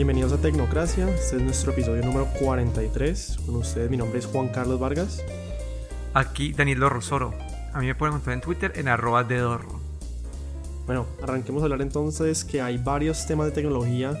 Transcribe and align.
Bienvenidos 0.00 0.32
a 0.32 0.38
Tecnocracia, 0.38 1.10
este 1.10 1.36
es 1.36 1.42
nuestro 1.42 1.72
episodio 1.72 2.02
número 2.02 2.26
43. 2.40 3.36
Con 3.44 3.56
ustedes 3.56 3.90
mi 3.90 3.98
nombre 3.98 4.18
es 4.18 4.24
Juan 4.24 4.48
Carlos 4.48 4.80
Vargas. 4.80 5.22
Aquí 6.14 6.54
Danilo 6.54 6.88
Rosoro. 6.88 7.34
A 7.74 7.80
mí 7.80 7.86
me 7.86 7.94
pueden 7.94 8.14
encontrar 8.14 8.32
en 8.32 8.40
Twitter 8.40 8.72
en 8.76 8.88
arroba 8.88 9.24
de 9.24 9.36
dorro. 9.36 9.78
Bueno, 10.86 11.06
arranquemos 11.22 11.60
a 11.62 11.66
hablar 11.66 11.82
entonces 11.82 12.46
que 12.46 12.62
hay 12.62 12.78
varios 12.78 13.26
temas 13.26 13.48
de 13.48 13.52
tecnología 13.52 14.14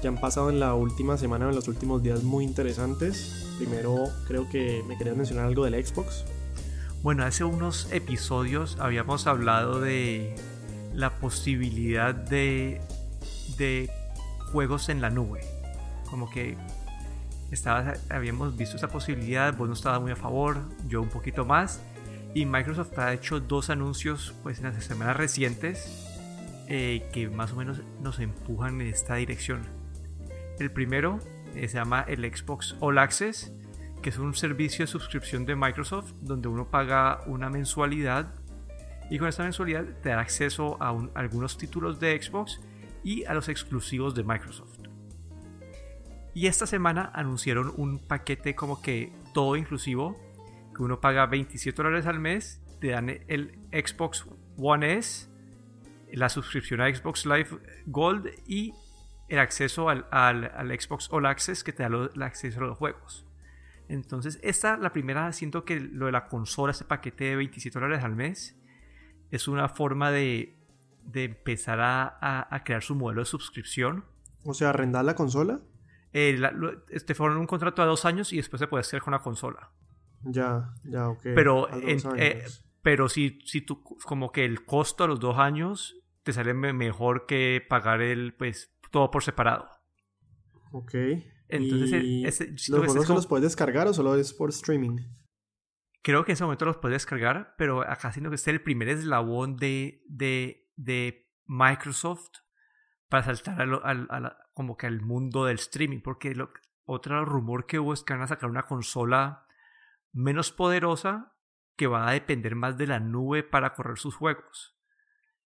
que 0.00 0.08
han 0.08 0.18
pasado 0.18 0.48
en 0.48 0.58
la 0.58 0.72
última 0.72 1.18
semana, 1.18 1.50
en 1.50 1.54
los 1.54 1.68
últimos 1.68 2.02
días 2.02 2.22
muy 2.22 2.42
interesantes. 2.42 3.46
Primero 3.58 4.06
creo 4.26 4.48
que 4.48 4.82
me 4.88 4.96
querías 4.96 5.18
mencionar 5.18 5.44
algo 5.44 5.66
del 5.66 5.84
Xbox. 5.84 6.24
Bueno, 7.02 7.24
hace 7.24 7.44
unos 7.44 7.92
episodios 7.92 8.78
habíamos 8.80 9.26
hablado 9.26 9.82
de 9.82 10.34
la 10.94 11.10
posibilidad 11.18 12.14
de, 12.14 12.80
de 13.58 13.99
juegos 14.52 14.88
en 14.88 15.00
la 15.00 15.10
nube. 15.10 15.40
Como 16.08 16.30
que 16.30 16.56
estaba, 17.50 17.94
habíamos 18.08 18.56
visto 18.56 18.76
esa 18.76 18.88
posibilidad, 18.88 19.56
vos 19.56 19.68
no 19.68 19.74
estabas 19.74 20.00
muy 20.00 20.12
a 20.12 20.16
favor, 20.16 20.62
yo 20.86 21.02
un 21.02 21.08
poquito 21.08 21.44
más. 21.44 21.80
Y 22.34 22.46
Microsoft 22.46 22.96
ha 22.98 23.12
hecho 23.12 23.40
dos 23.40 23.70
anuncios 23.70 24.34
pues, 24.42 24.58
en 24.58 24.64
las 24.64 24.84
semanas 24.84 25.16
recientes 25.16 26.06
eh, 26.68 27.08
que 27.12 27.28
más 27.28 27.52
o 27.52 27.56
menos 27.56 27.82
nos 28.00 28.20
empujan 28.20 28.80
en 28.80 28.86
esta 28.88 29.16
dirección. 29.16 29.62
El 30.60 30.70
primero 30.70 31.18
eh, 31.56 31.66
se 31.66 31.74
llama 31.74 32.04
el 32.06 32.22
Xbox 32.22 32.76
All 32.78 32.98
Access, 32.98 33.52
que 34.02 34.10
es 34.10 34.18
un 34.18 34.34
servicio 34.34 34.84
de 34.84 34.86
suscripción 34.86 35.44
de 35.44 35.56
Microsoft 35.56 36.12
donde 36.20 36.46
uno 36.46 36.70
paga 36.70 37.22
una 37.26 37.50
mensualidad 37.50 38.32
y 39.10 39.18
con 39.18 39.26
esta 39.26 39.42
mensualidad 39.42 39.84
te 40.00 40.10
da 40.10 40.20
acceso 40.20 40.80
a, 40.80 40.90
a 40.90 41.08
algunos 41.14 41.58
títulos 41.58 41.98
de 41.98 42.22
Xbox 42.22 42.60
y 43.04 43.24
a 43.24 43.34
los 43.34 43.48
exclusivos 43.48 44.14
de 44.14 44.24
Microsoft. 44.24 44.78
Y 46.34 46.46
esta 46.46 46.66
semana 46.66 47.10
anunciaron 47.14 47.72
un 47.76 47.98
paquete 47.98 48.54
como 48.54 48.80
que 48.80 49.12
todo 49.34 49.56
inclusivo, 49.56 50.16
que 50.74 50.82
uno 50.82 51.00
paga 51.00 51.26
27 51.26 51.82
dólares 51.82 52.06
al 52.06 52.20
mes, 52.20 52.60
te 52.80 52.88
dan 52.88 53.10
el 53.10 53.58
Xbox 53.72 54.26
One 54.56 54.98
S, 54.98 55.28
la 56.12 56.28
suscripción 56.28 56.80
a 56.80 56.94
Xbox 56.94 57.26
Live 57.26 57.48
Gold 57.86 58.28
y 58.46 58.72
el 59.28 59.38
acceso 59.38 59.88
al, 59.88 60.06
Xbox 60.80 61.08
All 61.10 61.26
Access 61.26 61.62
que 61.64 61.72
te 61.72 61.82
da 61.82 61.88
el 61.88 62.22
acceso 62.22 62.60
a 62.60 62.66
los 62.66 62.78
juegos. 62.78 63.26
Entonces, 63.88 64.38
esta, 64.42 64.76
la 64.76 64.92
primera, 64.92 65.32
siento 65.32 65.64
que 65.64 65.80
lo 65.80 66.06
de 66.06 66.12
la 66.12 66.28
consola, 66.28 66.70
este 66.70 66.84
paquete 66.84 67.24
de 67.24 67.36
27 67.36 67.78
dólares 67.78 68.04
al 68.04 68.14
mes, 68.14 68.56
es 69.30 69.48
una 69.48 69.68
forma 69.68 70.10
de, 70.10 70.59
de 71.12 71.24
empezar 71.24 71.80
a, 71.80 72.48
a, 72.54 72.64
crear 72.64 72.82
su 72.82 72.94
modelo 72.94 73.22
de 73.22 73.26
suscripción. 73.26 74.04
O 74.44 74.54
sea, 74.54 74.70
arrendar 74.70 75.04
la 75.04 75.14
consola. 75.14 75.60
Eh, 76.12 76.36
la, 76.38 76.52
este, 76.88 77.14
fueron 77.14 77.38
un 77.38 77.46
contrato 77.46 77.82
de 77.82 77.88
dos 77.88 78.04
años 78.04 78.32
y 78.32 78.36
después 78.36 78.60
se 78.60 78.66
puede 78.66 78.80
hacer 78.80 79.00
con 79.02 79.12
la 79.12 79.20
consola. 79.20 79.70
Ya, 80.22 80.74
ya, 80.84 81.08
ok. 81.08 81.22
Pero, 81.22 81.68
eh, 81.72 82.44
pero 82.82 83.08
si, 83.08 83.38
si 83.44 83.60
tú, 83.60 83.82
como 84.04 84.32
que 84.32 84.44
el 84.44 84.64
costo 84.64 85.04
a 85.04 85.06
los 85.06 85.20
dos 85.20 85.38
años 85.38 85.96
te 86.22 86.32
sale 86.32 86.52
mejor 86.54 87.26
que 87.26 87.64
pagar 87.68 88.02
el, 88.02 88.34
pues, 88.34 88.74
todo 88.90 89.10
por 89.10 89.22
separado. 89.22 89.68
Ok. 90.72 90.94
Entonces, 91.48 92.68
¿los 92.68 92.86
juegos 92.86 93.08
los 93.08 93.26
puedes 93.26 93.42
descargar 93.42 93.88
o 93.88 93.94
solo 93.94 94.14
es 94.14 94.32
por 94.32 94.50
streaming? 94.50 94.98
Creo 96.02 96.24
que 96.24 96.32
en 96.32 96.34
ese 96.34 96.44
momento 96.44 96.64
los 96.64 96.78
puedes 96.78 96.94
descargar, 96.94 97.54
pero 97.58 97.82
acá 97.82 98.12
siento 98.12 98.30
que 98.30 98.36
es 98.36 98.48
el 98.48 98.62
primer 98.62 98.88
eslabón 98.88 99.56
de, 99.56 100.02
de, 100.08 100.59
de 100.80 101.28
Microsoft 101.46 102.30
para 103.08 103.24
saltar 103.24 103.60
al, 103.60 104.36
como 104.54 104.76
que 104.76 104.86
al 104.86 105.00
mundo 105.00 105.44
del 105.44 105.56
streaming, 105.56 106.00
porque 106.00 106.34
lo, 106.34 106.52
otro 106.84 107.24
rumor 107.24 107.66
que 107.66 107.78
hubo 107.78 107.92
es 107.92 108.02
que 108.02 108.14
van 108.14 108.22
a 108.22 108.28
sacar 108.28 108.48
una 108.48 108.62
consola 108.62 109.46
menos 110.12 110.52
poderosa 110.52 111.36
que 111.76 111.86
va 111.86 112.08
a 112.08 112.12
depender 112.12 112.54
más 112.54 112.78
de 112.78 112.86
la 112.86 113.00
nube 113.00 113.42
para 113.42 113.74
correr 113.74 113.98
sus 113.98 114.14
juegos. 114.14 114.76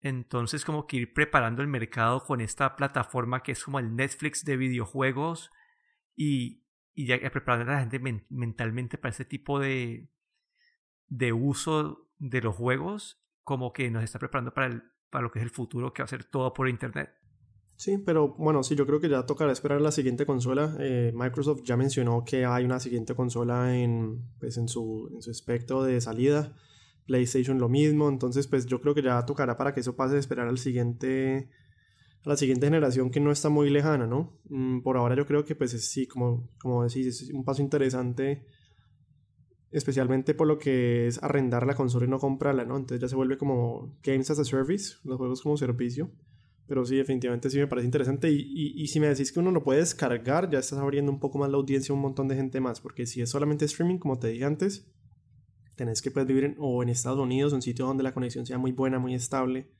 Entonces 0.00 0.64
como 0.64 0.86
que 0.86 0.96
ir 0.96 1.12
preparando 1.12 1.62
el 1.62 1.68
mercado 1.68 2.24
con 2.24 2.40
esta 2.40 2.76
plataforma 2.76 3.42
que 3.42 3.52
es 3.52 3.64
como 3.64 3.78
el 3.78 3.94
Netflix 3.94 4.44
de 4.44 4.56
videojuegos 4.56 5.50
y, 6.16 6.64
y 6.94 7.06
ya 7.06 7.18
preparando 7.30 7.70
a 7.70 7.74
la 7.74 7.80
gente 7.80 8.00
mentalmente 8.30 8.98
para 8.98 9.10
ese 9.10 9.24
tipo 9.24 9.60
de, 9.60 10.08
de 11.08 11.32
uso 11.32 12.10
de 12.18 12.40
los 12.40 12.56
juegos, 12.56 13.22
como 13.44 13.72
que 13.72 13.90
nos 13.90 14.04
está 14.04 14.18
preparando 14.18 14.54
para, 14.54 14.66
el, 14.68 14.82
para 15.10 15.22
lo 15.22 15.30
que 15.30 15.38
es 15.40 15.44
el 15.44 15.50
futuro, 15.50 15.92
que 15.92 16.02
va 16.02 16.04
a 16.04 16.08
ser 16.08 16.24
todo 16.24 16.52
por 16.52 16.68
Internet. 16.68 17.10
Sí, 17.76 17.96
pero 17.98 18.34
bueno, 18.36 18.62
sí, 18.62 18.76
yo 18.76 18.86
creo 18.86 19.00
que 19.00 19.08
ya 19.08 19.24
tocará 19.24 19.52
esperar 19.52 19.80
la 19.80 19.90
siguiente 19.90 20.26
consola. 20.26 20.76
Eh, 20.80 21.12
Microsoft 21.14 21.62
ya 21.64 21.76
mencionó 21.76 22.24
que 22.24 22.44
hay 22.44 22.64
una 22.64 22.78
siguiente 22.78 23.14
consola 23.14 23.74
en, 23.74 24.22
pues, 24.38 24.58
en, 24.58 24.68
su, 24.68 25.10
en 25.14 25.22
su 25.22 25.30
espectro 25.30 25.82
de 25.82 26.00
salida. 26.00 26.54
PlayStation 27.10 27.58
lo 27.58 27.68
mismo, 27.68 28.08
entonces 28.08 28.46
pues 28.46 28.66
yo 28.66 28.80
creo 28.80 28.94
que 28.94 29.02
ya 29.02 29.26
tocará 29.26 29.56
para 29.56 29.74
que 29.74 29.80
eso 29.80 29.96
pase 29.96 30.16
esperar 30.16 30.46
al 30.46 30.58
siguiente 30.58 31.50
a 32.24 32.28
la 32.28 32.36
siguiente 32.36 32.66
generación 32.66 33.10
que 33.10 33.18
no 33.18 33.32
está 33.32 33.48
muy 33.48 33.68
lejana, 33.68 34.06
¿no? 34.06 34.38
Mm, 34.48 34.80
por 34.82 34.96
ahora 34.96 35.16
yo 35.16 35.26
creo 35.26 35.44
que 35.44 35.56
pues 35.56 35.72
sí, 35.72 36.06
como, 36.06 36.48
como 36.60 36.84
decís, 36.84 37.06
es 37.06 37.30
un 37.30 37.44
paso 37.44 37.62
interesante, 37.62 38.44
especialmente 39.70 40.34
por 40.34 40.46
lo 40.46 40.58
que 40.58 41.06
es 41.06 41.22
arrendar 41.22 41.66
la 41.66 41.74
consola 41.74 42.06
y 42.06 42.08
no 42.08 42.18
comprarla, 42.18 42.64
¿no? 42.64 42.76
Entonces 42.76 43.00
ya 43.00 43.08
se 43.08 43.16
vuelve 43.16 43.38
como 43.38 43.96
Games 44.02 44.30
as 44.30 44.38
a 44.38 44.44
Service, 44.44 44.96
los 45.04 45.16
juegos 45.16 45.42
como 45.42 45.56
servicio. 45.56 46.10
Pero 46.66 46.84
sí, 46.84 46.96
definitivamente 46.96 47.50
sí 47.50 47.58
me 47.58 47.66
parece 47.66 47.86
interesante. 47.86 48.30
Y, 48.30 48.36
y, 48.36 48.82
y, 48.82 48.86
si 48.86 49.00
me 49.00 49.08
decís 49.08 49.32
que 49.32 49.40
uno 49.40 49.50
lo 49.50 49.64
puede 49.64 49.80
descargar, 49.80 50.48
ya 50.50 50.60
estás 50.60 50.78
abriendo 50.78 51.10
un 51.10 51.18
poco 51.18 51.38
más 51.38 51.50
la 51.50 51.56
audiencia 51.56 51.92
a 51.92 51.96
un 51.96 52.00
montón 52.00 52.28
de 52.28 52.36
gente 52.36 52.60
más. 52.60 52.80
Porque 52.80 53.06
si 53.06 53.20
es 53.20 53.28
solamente 53.28 53.64
streaming, 53.64 53.98
como 53.98 54.20
te 54.20 54.28
dije 54.28 54.44
antes, 54.44 54.88
tenés 55.74 56.00
que 56.00 56.10
pues, 56.12 56.26
vivir 56.26 56.44
en, 56.44 56.56
o 56.58 56.82
en 56.82 56.88
Estados 56.88 57.18
Unidos, 57.18 57.52
un 57.52 57.62
sitio 57.62 57.86
donde 57.86 58.04
la 58.04 58.14
conexión 58.14 58.46
sea 58.46 58.58
muy 58.58 58.70
buena, 58.70 58.98
muy 58.98 59.14
estable, 59.14 59.70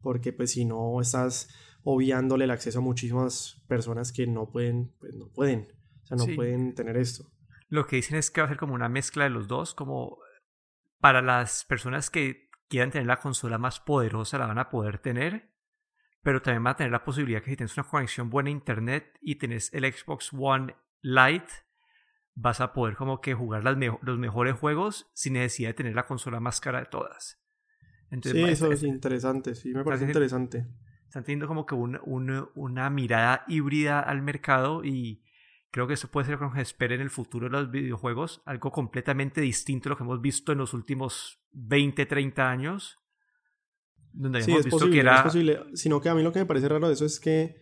porque 0.00 0.32
pues 0.32 0.52
si 0.52 0.64
no 0.64 1.00
estás 1.00 1.48
obviándole 1.84 2.44
el 2.44 2.50
acceso 2.50 2.78
a 2.78 2.82
muchísimas 2.82 3.62
personas 3.68 4.10
que 4.10 4.26
no 4.26 4.50
pueden, 4.50 4.90
pues 4.98 5.14
no 5.14 5.28
pueden, 5.28 5.68
o 6.02 6.06
sea, 6.06 6.16
no 6.16 6.26
pueden 6.34 6.74
tener 6.74 6.96
esto. 6.96 7.30
Lo 7.70 7.86
que 7.86 7.96
dicen 7.96 8.18
es 8.18 8.30
que 8.30 8.42
va 8.42 8.46
a 8.46 8.50
ser 8.50 8.58
como 8.58 8.74
una 8.74 8.88
mezcla 8.90 9.24
de 9.24 9.30
los 9.30 9.48
dos, 9.48 9.74
como 9.74 10.18
para 10.98 11.22
las 11.22 11.64
personas 11.64 12.10
que 12.10 12.50
quieran 12.68 12.90
tener 12.90 13.06
la 13.06 13.20
consola 13.20 13.56
más 13.56 13.80
poderosa 13.80 14.38
la 14.38 14.46
van 14.46 14.58
a 14.58 14.68
poder 14.68 14.98
tener, 14.98 15.50
pero 16.22 16.42
también 16.42 16.62
van 16.62 16.72
a 16.72 16.76
tener 16.76 16.92
la 16.92 17.04
posibilidad 17.04 17.42
que 17.42 17.50
si 17.50 17.56
tienes 17.56 17.76
una 17.78 17.88
conexión 17.88 18.28
buena 18.28 18.48
a 18.48 18.52
internet 18.52 19.18
y 19.22 19.36
tienes 19.36 19.72
el 19.72 19.90
Xbox 19.90 20.30
One 20.32 20.76
Lite, 21.00 21.52
vas 22.34 22.60
a 22.60 22.72
poder 22.72 22.96
como 22.96 23.20
que 23.20 23.34
jugar 23.34 23.64
las 23.64 23.76
los 24.02 24.18
mejores 24.18 24.54
juegos 24.54 25.10
sin 25.14 25.34
necesidad 25.34 25.70
de 25.70 25.74
tener 25.74 25.94
la 25.94 26.06
consola 26.06 26.40
más 26.40 26.60
cara 26.60 26.80
de 26.80 26.86
todas. 26.86 27.40
Entonces, 28.10 28.44
sí, 28.44 28.50
eso 28.50 28.72
es, 28.72 28.82
interesante, 28.82 29.54
sí, 29.54 29.72
me 29.72 29.84
parece 29.84 30.04
interesante. 30.04 30.66
Están 31.06 31.24
teniendo 31.24 31.48
como 31.48 31.66
que 31.66 31.74
una, 31.74 32.00
una, 32.54 32.90
mirada 32.90 33.44
híbrida 33.48 34.00
al 34.00 34.22
mercado 34.22 34.84
y 34.84 35.24
creo 35.70 35.86
que 35.86 35.94
eso 35.94 36.08
puede 36.08 36.26
ser 36.26 36.40
lo 36.40 36.52
que 36.52 36.60
espera 36.60 36.94
en 36.94 37.00
el 37.00 37.10
futuro 37.10 37.46
de 37.46 37.52
los 37.52 37.70
videojuegos, 37.70 38.42
algo 38.44 38.70
completamente 38.70 39.40
distinto 39.40 39.88
a 39.88 39.90
lo 39.90 39.96
que 39.96 40.04
hemos 40.04 40.20
visto 40.20 40.52
en 40.52 40.58
los 40.58 40.74
últimos 40.74 41.40
20, 41.52 42.06
30 42.06 42.50
años. 42.50 42.96
Donde 44.12 44.42
sí, 44.42 44.52
es 44.52 44.66
posible, 44.66 45.08
es 45.08 45.22
posible. 45.22 45.60
Sino 45.74 46.00
que 46.00 46.08
a 46.08 46.14
mí 46.14 46.22
lo 46.22 46.32
que 46.32 46.40
me 46.40 46.46
parece 46.46 46.68
raro 46.68 46.88
de 46.88 46.94
eso 46.94 47.04
es 47.04 47.20
que 47.20 47.56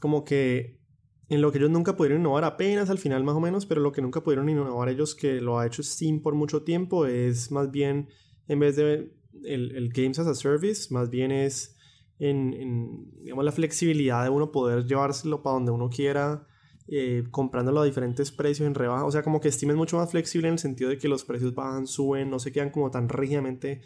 como 0.00 0.24
que 0.24 0.80
en 1.28 1.40
lo 1.40 1.50
que 1.50 1.58
ellos 1.58 1.70
nunca 1.70 1.96
pudieron 1.96 2.20
innovar 2.20 2.44
apenas 2.44 2.90
al 2.90 2.98
final 2.98 3.24
más 3.24 3.34
o 3.34 3.40
menos, 3.40 3.66
pero 3.66 3.80
lo 3.80 3.92
que 3.92 4.02
nunca 4.02 4.22
pudieron 4.22 4.48
innovar 4.48 4.88
ellos 4.88 5.14
que 5.14 5.40
lo 5.40 5.58
ha 5.58 5.66
hecho 5.66 5.82
Steam 5.82 6.20
por 6.22 6.34
mucho 6.34 6.62
tiempo 6.62 7.06
es 7.06 7.50
más 7.50 7.70
bien, 7.70 8.08
en 8.46 8.58
vez 8.60 8.76
de 8.76 9.12
el, 9.44 9.90
Games 9.92 10.18
as 10.18 10.26
a 10.26 10.34
Service, 10.34 10.92
más 10.92 11.10
bien 11.10 11.32
es 11.32 11.76
en, 12.18 13.10
digamos, 13.22 13.44
la 13.44 13.52
flexibilidad 13.52 14.24
de 14.24 14.30
uno 14.30 14.50
poder 14.50 14.84
llevárselo 14.86 15.42
para 15.42 15.54
donde 15.54 15.72
uno 15.72 15.90
quiera, 15.90 16.46
eh, 16.88 17.24
comprándolo 17.30 17.80
a 17.80 17.84
diferentes 17.84 18.30
precios 18.30 18.66
en 18.66 18.74
rebaja. 18.74 19.04
O 19.04 19.10
sea, 19.10 19.22
como 19.22 19.40
que 19.40 19.50
Steam 19.50 19.70
es 19.70 19.76
mucho 19.76 19.96
más 19.96 20.10
flexible 20.10 20.48
en 20.48 20.54
el 20.54 20.58
sentido 20.58 20.90
de 20.90 20.98
que 20.98 21.08
los 21.08 21.24
precios 21.24 21.54
bajan, 21.54 21.86
suben, 21.86 22.30
no 22.30 22.38
se 22.38 22.52
quedan 22.52 22.70
como 22.70 22.90
tan 22.90 23.08
rígidamente 23.08 23.82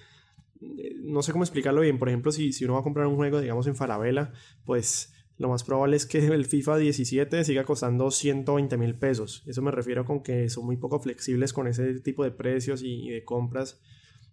eh, 0.60 0.96
no 1.02 1.22
sé 1.22 1.32
cómo 1.32 1.44
explicarlo 1.44 1.80
bien. 1.80 1.98
Por 1.98 2.08
ejemplo, 2.08 2.32
si, 2.32 2.52
si 2.52 2.64
uno 2.64 2.74
va 2.74 2.80
a 2.80 2.82
comprar 2.84 3.06
un 3.06 3.16
juego, 3.16 3.40
digamos, 3.40 3.66
en 3.66 3.76
Falabella, 3.76 4.32
pues 4.64 5.14
lo 5.38 5.48
más 5.48 5.64
probable 5.64 5.96
es 5.96 6.06
que 6.06 6.18
el 6.26 6.44
FIFA 6.44 6.78
17 6.78 7.44
siga 7.44 7.64
costando 7.64 8.10
120 8.10 8.76
mil 8.76 8.94
pesos. 8.96 9.42
Eso 9.46 9.62
me 9.62 9.70
refiero 9.70 10.04
con 10.04 10.22
que 10.22 10.48
son 10.50 10.66
muy 10.66 10.76
poco 10.76 11.00
flexibles 11.00 11.52
con 11.52 11.66
ese 11.66 12.00
tipo 12.00 12.24
de 12.24 12.30
precios 12.30 12.82
y, 12.82 13.08
de 13.08 13.24
compras. 13.24 13.80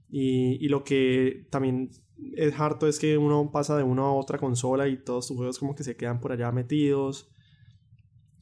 Y, 0.10 0.68
lo 0.70 0.84
que 0.84 1.48
también 1.50 1.92
es 2.36 2.60
harto 2.60 2.88
es 2.88 3.00
que 3.00 3.18
uno 3.18 3.52
pasa 3.52 3.78
de 3.78 3.84
una 3.84 4.04
a 4.04 4.12
otra 4.12 4.38
consola 4.38 4.88
y 4.88 4.98
todos 4.98 5.28
tus 5.28 5.38
juegos 5.38 5.60
como 5.60 5.76
que 5.76 5.84
se 5.84 5.96
quedan 5.96 6.20
por 6.20 6.32
allá 6.32 6.52
metidos. 6.52 7.32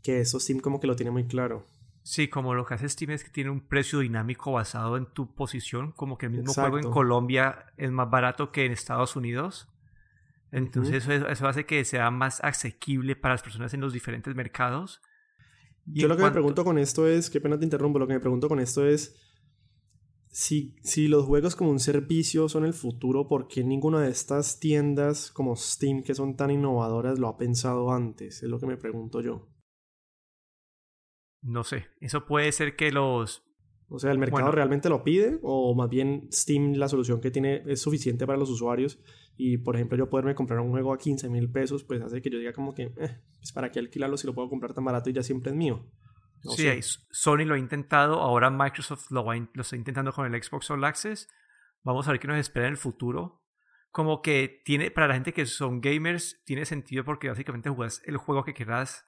Que 0.06 0.20
eso 0.20 0.40
Steam 0.40 0.60
como 0.60 0.80
que 0.80 0.86
lo 0.86 0.96
tiene 0.96 1.10
muy 1.10 1.26
claro. 1.26 1.66
Sí, 2.04 2.28
como 2.28 2.54
lo 2.54 2.64
que 2.64 2.76
hace 2.76 2.88
Steam 2.88 3.10
es 3.10 3.24
que 3.24 3.32
tiene 3.32 3.50
un 3.50 3.60
precio 3.60 4.02
dinámico 4.02 4.52
basado 4.52 4.98
en 4.98 5.08
tu 5.08 5.34
posición, 5.34 5.94
como 5.94 6.20
que 6.20 6.28
el 6.28 6.34
mismo 6.34 6.54
juego 6.54 6.78
en 6.78 6.92
Colombia 6.92 7.74
es 7.76 7.90
más 7.90 8.08
barato 8.08 8.52
que 8.52 8.66
en 8.66 8.72
Estados 8.72 9.16
Unidos. 9.16 9.68
Entonces 10.52 11.08
eso, 11.08 11.48
hace 11.48 11.66
que 11.66 11.84
sea 11.86 12.12
más 12.12 12.40
asequible 12.44 13.16
para 13.16 13.34
las 13.34 13.42
personas 13.42 13.74
en 13.74 13.82
los 13.82 13.94
diferentes 13.94 14.36
mercados. 14.36 15.02
Yo 15.88 16.08
lo 16.08 16.16
que 16.16 16.22
me 16.22 16.30
pregunto 16.30 16.64
con 16.64 16.78
esto 16.78 17.08
es, 17.08 17.32
qué 17.32 17.42
pena 17.42 17.58
te 17.58 17.66
interrumpo, 17.66 17.98
lo 17.98 18.06
que 18.06 18.14
me 18.14 18.20
pregunto 18.20 18.48
con 18.48 18.60
esto 18.60 18.86
es 18.86 19.20
si, 20.28 20.76
si 20.84 21.08
los 21.08 21.26
juegos 21.26 21.56
como 21.56 21.72
un 21.72 21.80
servicio 21.80 22.48
son 22.48 22.64
el 22.64 22.74
futuro, 22.74 23.28
¿por 23.28 23.48
qué 23.48 23.64
ninguna 23.64 24.02
de 24.02 24.12
estas 24.12 24.60
tiendas 24.60 25.32
como 25.32 25.56
Steam 25.56 26.04
que 26.04 26.14
son 26.14 26.36
tan 26.36 26.52
innovadoras 26.52 27.18
lo 27.18 27.28
ha 27.28 27.38
pensado 27.38 27.92
antes? 27.92 28.44
Es 28.44 28.50
lo 28.50 28.60
que 28.60 28.68
me 28.68 28.78
pregunto 28.78 29.22
yo. 29.22 29.55
No 31.46 31.64
sé, 31.64 31.88
eso 32.02 32.26
puede 32.26 32.52
ser 32.52 32.76
que 32.76 32.92
los 32.92 33.46
o 33.88 34.00
sea, 34.00 34.12
¿el 34.12 34.18
mercado 34.18 34.52
realmente 34.52 34.90
lo 34.90 35.04
pide? 35.04 35.40
¿O 35.44 35.76
más 35.76 35.90
bien 35.90 36.28
Steam, 36.32 36.74
la 36.74 36.90
solución 36.90 37.22
que 37.22 37.30
tiene, 37.30 37.62
es 37.68 37.82
suficiente 37.82 38.26
para 38.26 38.38
los 38.38 38.50
usuarios? 38.50 39.00
Y, 39.38 39.58
por 39.58 39.76
ejemplo, 39.76 39.98
yo 39.98 40.10
poderme 40.10 40.34
comprar 40.34 40.60
un 40.60 40.72
juego 40.72 40.92
a 40.94 40.98
15 40.98 41.30
mil 41.30 41.52
pesos, 41.52 41.84
pues 41.84 42.02
hace 42.02 42.22
que 42.22 42.30
yo 42.32 42.40
diga 42.40 42.52
como 42.52 42.74
que, 42.74 42.84
eh, 42.84 43.22
pues 43.38 43.52
para 43.54 43.72
qué 43.72 43.80
alquilarlo 43.80 44.18
si 44.18 44.26
lo 44.26 44.34
puedo 44.34 44.50
comprar 44.50 44.74
tan 44.74 44.86
barato 44.86 45.10
y 45.10 45.14
ya 45.14 45.22
siempre 45.22 45.52
es 45.52 45.58
mío. 45.58 45.86
sí, 46.42 46.68
Sony 47.12 47.46
lo 47.46 47.54
ha 47.54 47.60
intentado, 47.60 48.22
ahora 48.22 48.50
Microsoft 48.50 49.12
lo, 49.12 49.24
lo 49.24 49.62
está 49.62 49.76
intentando 49.76 50.12
con 50.12 50.34
el 50.34 50.44
Xbox 50.44 50.72
All 50.72 50.84
Access. 50.84 51.28
Vamos 51.84 52.08
a 52.08 52.12
ver 52.12 52.20
qué 52.20 52.28
nos 52.28 52.38
espera 52.38 52.66
en 52.66 52.72
el 52.72 52.78
futuro. 52.78 53.44
Como 53.92 54.24
que 54.24 54.62
tiene, 54.66 54.90
para 54.90 55.08
la 55.08 55.14
gente 55.14 55.32
que 55.32 55.46
son 55.46 55.80
gamers, 55.80 56.42
tiene 56.44 56.66
sentido 56.66 57.06
porque 57.06 57.30
básicamente 57.30 57.70
juegas 57.70 58.02
el 58.06 58.18
juego 58.18 58.44
que 58.44 58.54
quieras 58.54 59.06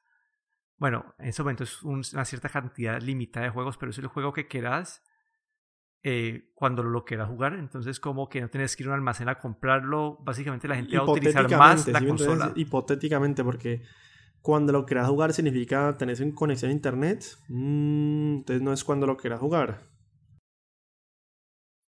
bueno, 0.78 1.16
en 1.18 1.28
ese 1.28 1.42
momento 1.42 1.64
es 1.64 1.82
una 1.84 2.26
cierta 2.26 2.50
cantidad 2.50 3.02
limitada 3.02 3.46
de 3.46 3.52
juegos, 3.52 3.78
pero 3.78 3.90
es 3.90 3.98
el 3.98 4.08
juego 4.08 4.34
que 4.34 4.48
quieras 4.48 5.04
eh, 6.04 6.52
cuando 6.54 6.84
lo 6.84 7.04
quieras 7.04 7.30
jugar. 7.30 7.54
Entonces, 7.54 8.00
como 8.00 8.30
que 8.30 8.42
no 8.42 8.50
tienes 8.50 8.76
que 8.76 8.84
ir 8.84 8.88
a 8.88 8.92
un 8.92 8.96
almacén 8.96 9.28
a 9.28 9.36
comprarlo. 9.36 10.20
Básicamente, 10.22 10.68
la 10.68 10.76
gente 10.76 10.98
va 10.98 11.04
a 11.04 11.12
utilizar 11.12 11.50
más 11.58 11.88
la 11.88 12.06
consola. 12.06 12.52
hipotéticamente, 12.56 13.44
porque 13.44 13.82
cuando 14.42 14.72
lo 14.72 14.86
quieras 14.86 15.10
jugar 15.10 15.34
significa 15.34 15.96
tener 15.98 16.18
conexión 16.34 16.70
a 16.70 16.74
internet. 16.74 17.26
Mm, 17.48 18.38
entonces, 18.38 18.62
no 18.62 18.72
es 18.72 18.84
cuando 18.84 19.08
lo 19.08 19.18
quieras 19.18 19.40
jugar. 19.40 19.97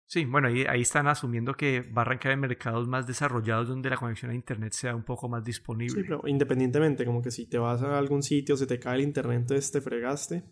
Sí, 0.10 0.26
bueno, 0.26 0.48
ahí, 0.48 0.64
ahí, 0.68 0.82
están 0.82 1.08
asumiendo 1.08 1.54
que 1.54 1.82
va 1.82 2.02
a 2.02 2.06
arrancar 2.06 2.32
en 2.32 2.40
mercados 2.40 2.88
más 2.88 3.06
desarrollados 3.06 3.68
donde 3.68 3.92
la 3.92 3.98
conexión 3.98 4.32
a 4.32 4.34
Internet 4.34 4.74
sea 4.74 4.96
un 4.96 5.04
poco 5.04 5.30
más 5.30 5.44
disponible. 5.44 5.94
Sí, 5.94 6.02
pero 6.02 6.24
independientemente, 6.26 7.06
como 7.06 7.22
que 7.22 7.30
si 7.30 7.46
te 7.46 7.60
vas 7.60 7.84
a 7.84 7.96
algún 7.96 8.24
sitio, 8.24 8.58
se 8.58 8.66
te 8.66 8.80
cae 8.80 8.96
el 8.96 9.02
Internet, 9.02 9.42
entonces 9.42 9.72
te 9.72 9.82
fregaste. 9.82 10.44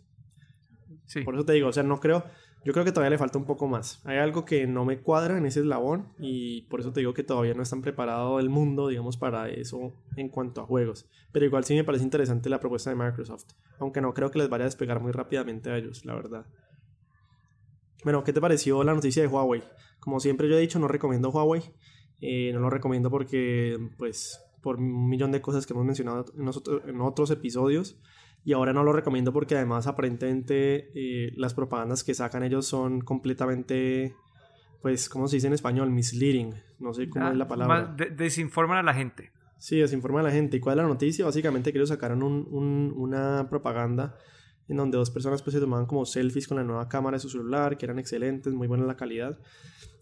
Sí. 1.08 1.22
Por 1.22 1.34
eso 1.34 1.44
te 1.44 1.54
digo, 1.54 1.70
o 1.70 1.74
sea, 1.74 1.82
no 1.82 2.00
creo, 2.00 2.24
yo 2.66 2.72
creo 2.72 2.86
que 2.86 2.92
todavía 2.92 3.10
le 3.10 3.18
falta 3.18 3.40
un 3.40 3.46
poco 3.46 3.68
más. 3.68 4.00
Hay 4.06 4.20
algo 4.20 4.46
que 4.46 4.68
no 4.68 4.86
me 4.86 5.00
cuadra 5.00 5.40
en 5.40 5.48
ese 5.48 5.62
eslabón 5.62 6.14
y 6.20 6.68
por 6.70 6.82
eso 6.82 6.94
te 6.94 7.00
digo 7.00 7.16
que 7.16 7.24
todavía 7.24 7.56
no 7.56 7.64
están 7.64 7.82
preparado 7.82 8.40
el 8.40 8.50
mundo, 8.50 8.90
digamos, 8.90 9.18
para 9.18 9.50
eso 9.50 9.92
en 10.18 10.30
cuanto 10.30 10.62
a 10.62 10.66
juegos. 10.66 11.10
Pero 11.32 11.48
igual 11.48 11.64
sí 11.64 11.74
me 11.74 11.84
parece 11.84 12.04
interesante 12.04 12.48
la 12.48 12.60
propuesta 12.60 12.92
de 12.92 12.96
Microsoft, 12.96 13.54
aunque 13.80 14.02
no 14.02 14.14
creo 14.14 14.30
que 14.30 14.38
les 14.38 14.50
vaya 14.50 14.66
a 14.66 14.68
despegar 14.68 15.00
muy 15.00 15.14
rápidamente 15.14 15.72
a 15.72 15.78
ellos, 15.78 16.06
la 16.06 16.14
verdad. 16.14 16.46
Bueno, 18.04 18.24
¿qué 18.24 18.34
te 18.34 18.42
pareció 18.42 18.84
la 18.84 18.94
noticia 18.94 19.22
de 19.22 19.28
Huawei? 19.28 19.64
Como 20.00 20.20
siempre 20.20 20.48
yo 20.48 20.58
he 20.58 20.62
dicho, 20.62 20.80
no 20.80 20.88
recomiendo 20.88 21.30
Huawei. 21.30 21.62
Eh, 22.22 22.52
no 22.54 22.60
lo 22.60 22.70
recomiendo 22.70 23.10
porque, 23.10 23.78
pues, 23.98 24.40
por 24.62 24.78
un 24.78 25.10
millón 25.10 25.32
de 25.32 25.42
cosas 25.42 25.66
que 25.66 25.74
hemos 25.74 25.86
mencionado 25.86 26.26
en, 26.38 27.02
otros 27.02 27.32
episodios. 27.32 28.00
Y 28.44 28.54
ahora 28.54 28.72
no 28.72 28.84
lo 28.84 28.94
recomiendo 28.94 29.34
porque 29.34 29.56
además 29.56 29.88
aparentemente 29.88 30.92
eh, 30.96 31.34
las 31.36 31.54
propagandas 31.54 32.04
que 32.04 32.14
sacan 32.14 32.44
ellos 32.44 32.66
son 32.66 33.02
completamente, 33.02 34.16
pues, 34.82 35.10
¿cómo 35.10 35.28
se 35.28 35.38
dice 35.38 35.48
en 35.48 35.54
español? 35.54 35.92
Misleading. 35.92 36.54
No 36.80 36.94
sé 36.94 37.10
cómo 37.10 37.28
es 37.30 37.38
la 37.38 37.48
palabra. 37.48 37.96
desinforman 38.16 38.78
a 38.78 38.84
la 38.84 38.94
gente. 38.94 39.32
Sí, 39.58 39.78
desinforman 39.78 40.22
a 40.22 40.30
la 40.30 40.34
gente. 40.34 40.58
¿Y 40.58 40.60
cuál 40.60 40.78
es 40.78 40.84
la 40.84 40.88
noticia? 40.88 41.26
Básicamente 41.26 41.72
que 41.72 41.80
ellos 41.80 41.90
sacaron 41.90 42.22
una 42.24 43.48
propaganda 43.50 44.16
en 44.68 44.78
donde 44.78 44.98
dos 44.98 45.12
personas 45.12 45.42
pues 45.42 45.54
se 45.54 45.60
tomaban 45.60 45.86
como 45.86 46.06
selfies 46.06 46.48
con 46.48 46.58
la 46.58 46.64
nueva 46.64 46.90
cámara 46.90 47.18
de 47.18 47.22
su 47.22 47.30
celular, 47.30 47.78
que 47.78 47.86
eran 47.86 48.00
excelentes, 48.00 48.54
muy 48.54 48.68
buena 48.68 48.86
la 48.86 48.98
calidad. 48.98 49.40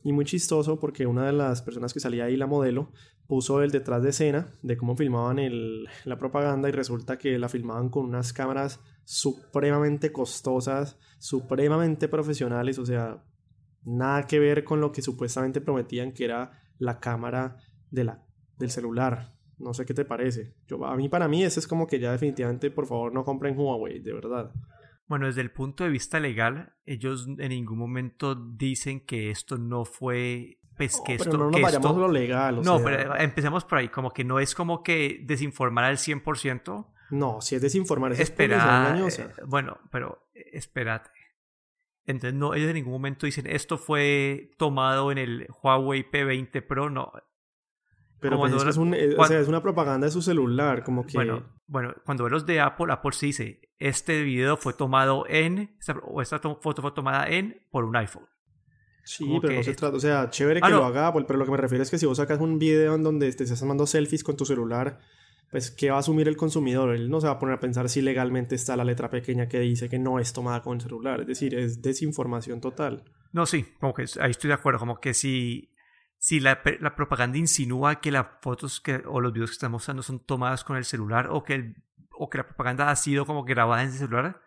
Y 0.04 0.12
muy 0.14 0.26
chistoso 0.26 0.80
porque 0.80 1.08
una 1.08 1.26
de 1.26 1.34
las 1.34 1.62
personas 1.62 1.94
que 1.94 2.00
salía 2.00 2.26
ahí, 2.26 2.38
la 2.38 2.48
modelo, 2.48 2.92
puso 3.28 3.62
el 3.64 3.72
detrás 3.72 4.04
de 4.04 4.10
escena 4.10 4.48
de 4.62 4.78
cómo 4.78 4.96
filmaban 4.96 5.40
el, 5.40 5.88
la 6.04 6.18
propaganda 6.18 6.70
y 6.70 6.72
resulta 6.72 7.18
que 7.18 7.40
la 7.40 7.50
filmaban 7.50 7.90
con 7.90 8.06
unas 8.06 8.32
cámaras 8.32 8.80
supremamente 9.04 10.12
costosas, 10.12 10.98
supremamente 11.18 12.08
profesionales, 12.08 12.78
o 12.78 12.86
sea, 12.86 13.24
nada 13.84 14.28
que 14.28 14.40
ver 14.40 14.64
con 14.64 14.82
lo 14.82 14.92
que 14.92 15.02
supuestamente 15.02 15.62
prometían 15.62 16.12
que 16.12 16.26
era 16.26 16.52
la 16.78 17.00
cámara 17.00 17.58
de 17.92 18.04
la, 18.04 18.26
del 18.58 18.72
celular. 18.72 19.35
No 19.58 19.74
sé 19.74 19.86
qué 19.86 19.94
te 19.94 20.06
parece. 20.06 20.54
Yo, 20.68 20.84
a 20.86 20.96
mí, 20.96 21.10
para 21.10 21.28
mí, 21.28 21.44
ese 21.44 21.60
es 21.60 21.68
como 21.68 21.88
que 21.88 22.00
ya 22.00 22.12
definitivamente, 22.12 22.72
por 22.72 22.88
favor, 22.88 23.14
no 23.14 23.24
compren 23.24 23.58
Huawei, 23.58 24.00
de 24.00 24.14
verdad. 24.14 24.52
Bueno, 25.08 25.28
desde 25.28 25.42
el 25.42 25.52
punto 25.52 25.84
de 25.84 25.92
vista 25.92 26.20
legal, 26.20 26.74
ellos 26.86 27.28
en 27.28 27.50
ningún 27.50 27.78
momento 27.78 28.36
dicen 28.36 29.06
que 29.06 29.30
esto 29.30 29.58
no 29.58 29.86
fue 29.86 30.60
pues 30.76 31.02
que 31.06 31.16
esto, 31.16 31.38
no 31.38 31.50
nos 31.50 31.62
vayamos 31.62 31.96
lo 31.96 32.08
legal. 32.10 32.62
no, 32.62 32.84
pero 32.84 33.16
empecemos 33.16 33.64
por 33.64 33.78
ahí, 33.78 33.90
como 33.90 34.12
que 34.12 34.24
no 34.24 34.40
es 34.40 34.54
como 34.54 34.84
que 34.84 35.22
desinformar 35.24 35.86
al 35.86 35.98
100%. 35.98 36.88
No, 37.12 37.40
si 37.40 37.56
es 37.56 37.62
desinformar, 37.62 38.12
es 38.14 38.20
Espera, 38.20 38.98
eh, 38.98 39.30
bueno, 39.46 39.78
pero 39.92 40.28
espérate. 40.34 41.12
Entonces, 42.06 42.34
no, 42.34 42.54
ellos 42.54 42.70
en 42.70 42.76
ningún 42.76 42.94
momento 42.94 43.26
dicen 43.26 43.48
esto 43.48 43.78
fue 43.78 44.52
tomado 44.58 45.12
en 45.12 45.18
el 45.18 45.48
Huawei 45.62 46.10
P20 46.10 46.66
Pro, 46.66 46.90
no. 46.90 47.12
Pero 48.20 48.38
pues 48.38 48.54
es, 48.54 48.78
un, 48.78 48.94
eh, 48.94 49.16
o 49.18 49.26
sea, 49.26 49.40
es 49.40 49.48
una 49.48 49.62
propaganda 49.62 50.06
de 50.06 50.12
su 50.12 50.22
celular, 50.22 50.84
como 50.84 51.06
que... 51.06 51.14
Bueno, 51.14 51.44
bueno, 51.68 51.94
cuando 52.06 52.24
ves 52.24 52.32
los 52.32 52.46
de 52.46 52.60
Apple, 52.60 52.92
Apple 52.92 53.12
sí 53.12 53.28
dice, 53.28 53.62
este 53.78 54.24
video 54.24 54.58
fue 54.58 54.74
tomado 54.74 55.26
en, 55.28 55.78
o 56.04 56.22
esta 56.22 56.40
foto 56.40 56.82
fue 56.82 56.92
tomada 56.92 57.28
en, 57.28 57.62
por 57.72 57.84
un 57.84 57.96
iPhone. 57.96 58.26
Sí, 59.04 59.38
pero 59.42 59.54
no 59.54 59.64
se 59.64 59.76
trata, 59.76 59.98
o 59.98 60.00
sea, 60.00 60.30
chévere 60.30 60.60
ah, 60.64 60.68
que 60.68 60.74
lo 60.74 60.86
haga 60.86 61.08
Apple, 61.08 61.26
pero 61.28 61.38
lo 61.38 61.46
que 61.46 61.52
me 61.52 61.58
refiero 61.58 61.84
es 61.84 61.92
que 61.92 62.00
si 62.00 62.08
vos 62.08 62.18
sacas 62.18 62.40
un 62.40 62.58
video 62.58 62.96
en 62.96 63.04
donde 63.04 63.32
te 63.34 63.44
estás 63.44 63.60
tomando 63.60 63.86
selfies 63.86 64.24
con 64.24 64.36
tu 64.36 64.46
celular, 64.46 65.00
pues, 65.52 65.70
¿qué 65.70 65.92
va 65.92 65.98
a 65.98 66.00
asumir 66.00 66.28
el 66.28 66.36
consumidor? 66.36 66.96
Él 66.96 67.10
no 67.10 67.22
se 67.22 67.28
va 67.28 67.34
a 67.34 67.40
poner 67.40 67.56
a 67.56 67.60
pensar 67.60 67.88
si 67.88 68.02
legalmente 68.02 68.56
está 68.56 68.76
la 68.76 68.84
letra 68.84 69.10
pequeña 69.10 69.48
que 69.48 69.60
dice 69.60 69.90
que 69.90 70.00
no 70.00 70.20
es 70.20 70.34
tomada 70.34 70.62
con 70.62 70.78
el 70.78 70.82
celular. 70.82 71.22
Es 71.22 71.28
decir, 71.28 71.54
es 71.54 71.82
desinformación 71.82 72.62
total. 72.62 73.04
No, 73.32 73.46
sí, 73.46 73.66
como 73.80 73.94
que 73.94 74.06
ahí 74.20 74.32
estoy 74.32 74.48
de 74.48 74.56
acuerdo, 74.56 74.80
como 74.80 75.00
que 75.00 75.14
si 75.14 75.75
si 76.26 76.40
la, 76.40 76.64
propaganda 76.64 77.38
insinúa 77.38 78.02
que 78.02 78.10
las 78.10 78.26
fotos 78.42 78.82
que, 78.82 79.04
o 79.06 79.22
los 79.22 79.32
videos 79.32 79.52
que 79.52 79.58
estamos 79.58 79.74
mostrando 79.74 80.02
son 80.02 80.26
tomadas 80.26 80.64
con 80.64 80.76
el 80.76 80.84
celular 80.84 81.28
o 81.30 81.44
que, 81.44 81.76
o 82.10 82.32
que 82.32 82.40
la 82.40 82.48
propaganda 82.48 82.90
ha 82.90 82.96
sido 82.96 83.28
como 83.28 83.44
grabada 83.44 83.84
en 83.84 83.90
ese 83.90 84.00
celular, 84.00 84.42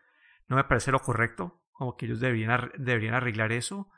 no 0.49 0.57
me 0.57 0.65
parece 0.65 0.91
lo 0.91 0.99
correcto, 0.99 1.63
como 1.71 1.97
que 1.97 2.07
ellos 2.07 2.19
deberían, 2.19 2.73
deberían 2.79 3.15
arreglar 3.15 3.53
eso, 3.53 3.89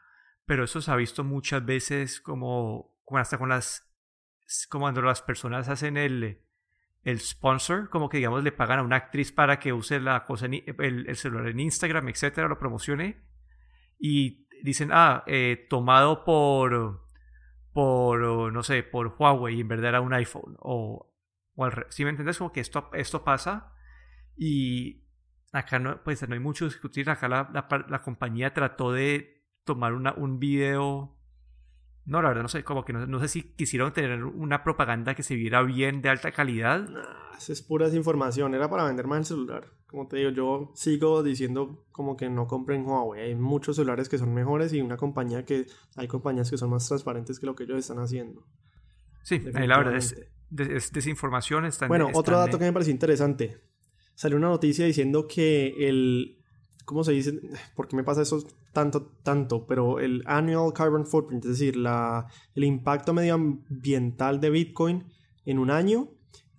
pero 0.45 0.65
eso 0.65 0.83
se 0.83 0.91
ha 0.91 0.97
visto 0.97 1.25
muchas 1.25 1.65
veces 1.65 2.21
como, 2.21 2.99
hasta 3.13 3.39
con 3.39 3.49
las, 3.49 3.91
como 4.69 4.85
cuando 4.85 5.01
las 5.01 5.23
personas 5.23 5.71
hacen 5.71 5.97
el, 5.97 6.43
el 7.03 7.21
sponsor, 7.21 7.89
como 7.89 8.11
que 8.11 8.19
digamos 8.19 8.45
le 8.45 8.53
pagan 8.53 8.81
a 8.81 8.83
una 8.83 8.97
actriz 8.97 9.33
para 9.33 9.59
que 9.59 9.73
use 9.73 10.01
la 10.01 10.25
cosa 10.25 10.45
el, 10.45 11.07
el, 11.09 11.17
celular 11.17 11.49
en 11.49 11.61
Instagram, 11.61 12.11
etcétera, 12.11 12.47
lo 12.47 12.59
promocione 12.59 13.25
y 13.99 14.47
dicen, 14.63 14.91
ah, 14.93 15.25
eh, 15.27 15.67
tomado 15.71 16.27
por 16.27 17.09
por, 17.81 18.53
no 18.53 18.63
sé, 18.63 18.83
por 18.83 19.17
Huawei 19.19 19.57
y 19.57 19.61
en 19.63 19.69
verdad 19.69 19.89
era 19.89 20.01
un 20.03 20.13
iPhone. 20.13 20.55
O, 20.59 21.11
o 21.55 21.65
al 21.65 21.87
Si 21.89 22.05
me 22.05 22.11
entiendes, 22.11 22.37
como 22.37 22.53
que 22.53 22.61
esto, 22.61 22.91
esto 22.93 23.25
pasa 23.25 23.73
y 24.37 25.07
acá 25.51 25.79
no, 25.79 26.05
pues 26.05 26.29
no 26.29 26.35
hay 26.35 26.41
mucho 26.41 26.67
discutir. 26.67 27.09
Acá 27.09 27.27
la, 27.27 27.51
la, 27.89 28.03
compañía 28.03 28.53
trató 28.53 28.93
de 28.93 29.47
tomar 29.65 29.95
una, 29.95 30.13
un 30.13 30.39
video. 30.39 31.17
No, 32.05 32.21
la 32.21 32.29
verdad, 32.29 32.43
no 32.43 32.49
sé, 32.49 32.65
como 32.65 32.85
que 32.85 32.93
no, 32.93 33.07
no, 33.07 33.19
sé 33.19 33.29
si 33.29 33.55
quisieron 33.55 33.95
tener 33.95 34.25
una 34.25 34.63
propaganda 34.63 35.15
que 35.15 35.23
se 35.23 35.35
viera 35.35 35.63
bien 35.63 36.03
de 36.03 36.11
alta 36.11 36.33
calidad. 36.33 36.87
es 37.39 37.63
pura 37.63 37.87
desinformación, 37.87 38.55
era 38.55 38.69
para 38.69 38.85
vender 38.85 39.07
más 39.07 39.21
el 39.21 39.25
celular 39.25 39.80
como 39.91 40.07
te 40.07 40.19
digo, 40.19 40.31
yo 40.31 40.71
sigo 40.75 41.25
diciendo 41.25 41.85
como 41.91 42.17
que 42.17 42.31
no 42.31 42.47
compren 42.47 42.87
Huawei. 42.87 43.23
Hay 43.23 43.35
muchos 43.35 43.75
celulares 43.75 44.09
que 44.09 44.19
son 44.19 44.33
mejores 44.33 44.73
y 44.73 44.81
una 44.81 44.97
compañía 44.97 45.45
que 45.45 45.67
hay 45.97 46.07
compañías 46.07 46.49
que 46.49 46.57
son 46.57 46.71
más 46.71 46.87
transparentes 46.87 47.41
que 47.41 47.47
lo 47.47 47.57
que 47.57 47.65
ellos 47.65 47.79
están 47.79 47.99
haciendo. 47.99 48.47
Sí, 49.25 49.41
la 49.41 49.79
verdad 49.79 49.97
es, 49.97 50.15
desinformación. 50.93 51.65
Está 51.67 51.89
bueno, 51.89 52.09
otro 52.15 52.39
dato 52.39 52.57
que 52.57 52.67
me 52.67 52.73
pareció 52.73 52.93
interesante. 52.93 53.59
Salió 54.15 54.37
una 54.37 54.49
noticia 54.49 54.87
diciendo 54.87 55.27
que 55.27 55.75
el 55.89 56.39
¿cómo 56.85 57.03
se 57.03 57.11
dice? 57.11 57.41
¿Por 57.75 57.89
qué 57.89 57.97
me 57.97 58.05
pasa 58.05 58.23
eso 58.23 58.47
tanto, 58.73 59.17
tanto? 59.25 59.67
Pero 59.67 59.99
el 59.99 60.23
annual 60.25 60.73
carbon 60.73 61.05
footprint, 61.05 61.45
es 61.47 61.51
decir, 61.59 61.75
la, 61.77 62.29
el 62.55 62.63
impacto 62.63 63.13
medioambiental 63.13 64.41
de 64.41 64.51
Bitcoin 64.51 65.05
en 65.45 65.59
un 65.59 65.73
año 65.73 66.11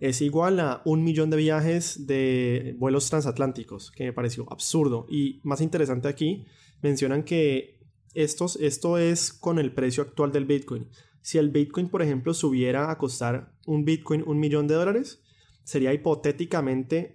es 0.02 0.20
igual 0.20 0.58
a 0.58 0.82
un 0.84 1.04
millón 1.04 1.30
de 1.30 1.36
viajes 1.36 2.08
de 2.08 2.74
vuelos 2.76 3.08
transatlánticos, 3.08 3.92
que 3.92 4.06
me 4.06 4.12
pareció 4.12 4.50
absurdo. 4.50 5.06
Y 5.08 5.40
más 5.44 5.60
interesante 5.60 6.08
aquí, 6.08 6.44
mencionan 6.82 7.22
que 7.22 7.78
estos, 8.12 8.56
esto 8.56 8.98
es 8.98 9.32
con 9.32 9.60
el 9.60 9.72
precio 9.72 10.02
actual 10.02 10.32
del 10.32 10.44
Bitcoin. 10.44 10.88
si 11.20 11.38
el 11.38 11.50
Bitcoin, 11.50 11.88
por 11.88 12.02
ejemplo, 12.02 12.34
subiera 12.34 12.90
a 12.90 12.98
costar 12.98 13.54
un 13.64 13.84
Bitcoin 13.84 14.24
un 14.26 14.40
millón 14.40 14.66
de 14.66 14.74
dólares, 14.74 15.22
sería 15.62 15.94
hipotéticamente, 15.94 17.14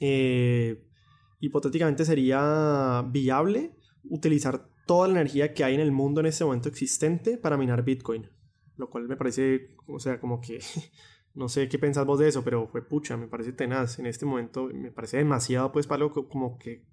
eh, 0.00 0.84
hipotéticamente 1.38 2.04
sería 2.04 3.06
viable 3.12 3.76
utilizar 4.02 4.68
toda 4.88 5.06
la 5.06 5.20
energía 5.20 5.54
que 5.54 5.62
hay 5.62 5.76
en 5.76 5.80
el 5.80 5.92
mundo 5.92 6.18
en 6.18 6.26
este 6.26 6.44
momento 6.44 6.68
existente 6.68 7.38
para 7.38 7.56
minar 7.56 7.84
Bitcoin. 7.84 8.28
Lo 8.76 8.90
cual 8.90 9.06
me 9.06 9.16
parece, 9.16 9.76
o 9.86 10.00
sea, 10.00 10.18
como 10.18 10.40
que 10.40 10.58
no 11.34 11.48
sé 11.48 11.68
qué 11.68 11.78
pensás 11.78 12.06
vos 12.06 12.18
de 12.18 12.28
eso, 12.28 12.44
pero 12.44 12.68
fue 12.68 12.86
pucha, 12.86 13.16
me 13.16 13.28
parece 13.28 13.52
tenaz. 13.52 13.98
En 13.98 14.06
este 14.06 14.26
momento 14.26 14.68
me 14.72 14.90
parece 14.90 15.18
demasiado, 15.18 15.72
pues, 15.72 15.86
para 15.86 16.04
algo 16.04 16.28
como 16.28 16.58
que, 16.58 16.84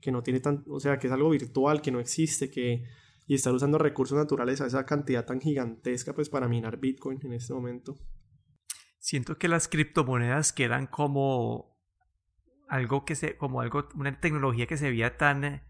que 0.00 0.10
no 0.12 0.22
tiene 0.22 0.40
tan, 0.40 0.64
o 0.68 0.80
sea, 0.80 0.98
que 0.98 1.06
es 1.06 1.12
algo 1.12 1.30
virtual, 1.30 1.82
que 1.82 1.90
no 1.90 2.00
existe, 2.00 2.50
que 2.50 2.84
y 3.26 3.34
estar 3.34 3.52
usando 3.52 3.78
recursos 3.78 4.16
naturales 4.16 4.60
a 4.60 4.66
esa 4.66 4.86
cantidad 4.86 5.24
tan 5.24 5.40
gigantesca 5.40 6.14
pues 6.14 6.28
para 6.28 6.48
minar 6.48 6.78
Bitcoin 6.78 7.18
en 7.24 7.32
este 7.32 7.52
momento. 7.52 7.96
Siento 8.98 9.36
que 9.38 9.48
las 9.48 9.68
criptomonedas 9.68 10.52
quedan 10.52 10.86
como 10.86 11.76
algo 12.68 13.04
que 13.04 13.14
se 13.14 13.36
como 13.36 13.60
algo 13.60 13.88
una 13.94 14.18
tecnología 14.20 14.66
que 14.66 14.76
se 14.76 14.90
veía 14.90 15.16
tan 15.16 15.62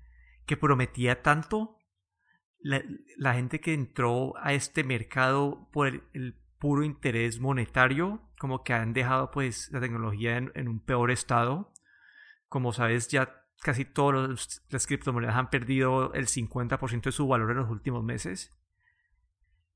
que 0.46 0.56
prometía 0.56 1.22
tanto 1.22 1.76
la, 2.58 3.34
gente 3.34 3.60
que 3.60 3.74
entró 3.74 4.36
a 4.38 4.52
este 4.52 4.82
mercado 4.82 5.68
por 5.72 5.88
el, 5.88 6.36
puro 6.58 6.82
interés 6.84 7.40
monetario 7.40 8.20
como 8.38 8.62
que 8.62 8.72
han 8.72 8.92
dejado 8.92 9.30
pues 9.30 9.70
la 9.72 9.80
tecnología 9.80 10.36
en, 10.36 10.68
un 10.68 10.80
peor 10.80 11.10
estado 11.10 11.72
como 12.48 12.72
sabes 12.72 13.08
ya 13.08 13.42
casi 13.62 13.84
todas 13.84 14.62
las 14.70 14.86
criptomonedas 14.86 15.36
han 15.36 15.50
perdido 15.50 16.12
el 16.14 16.26
50% 16.26 17.02
de 17.02 17.12
su 17.12 17.26
valor 17.26 17.50
en 17.50 17.56
los 17.56 17.70
últimos 17.70 18.04
meses. 18.04 18.54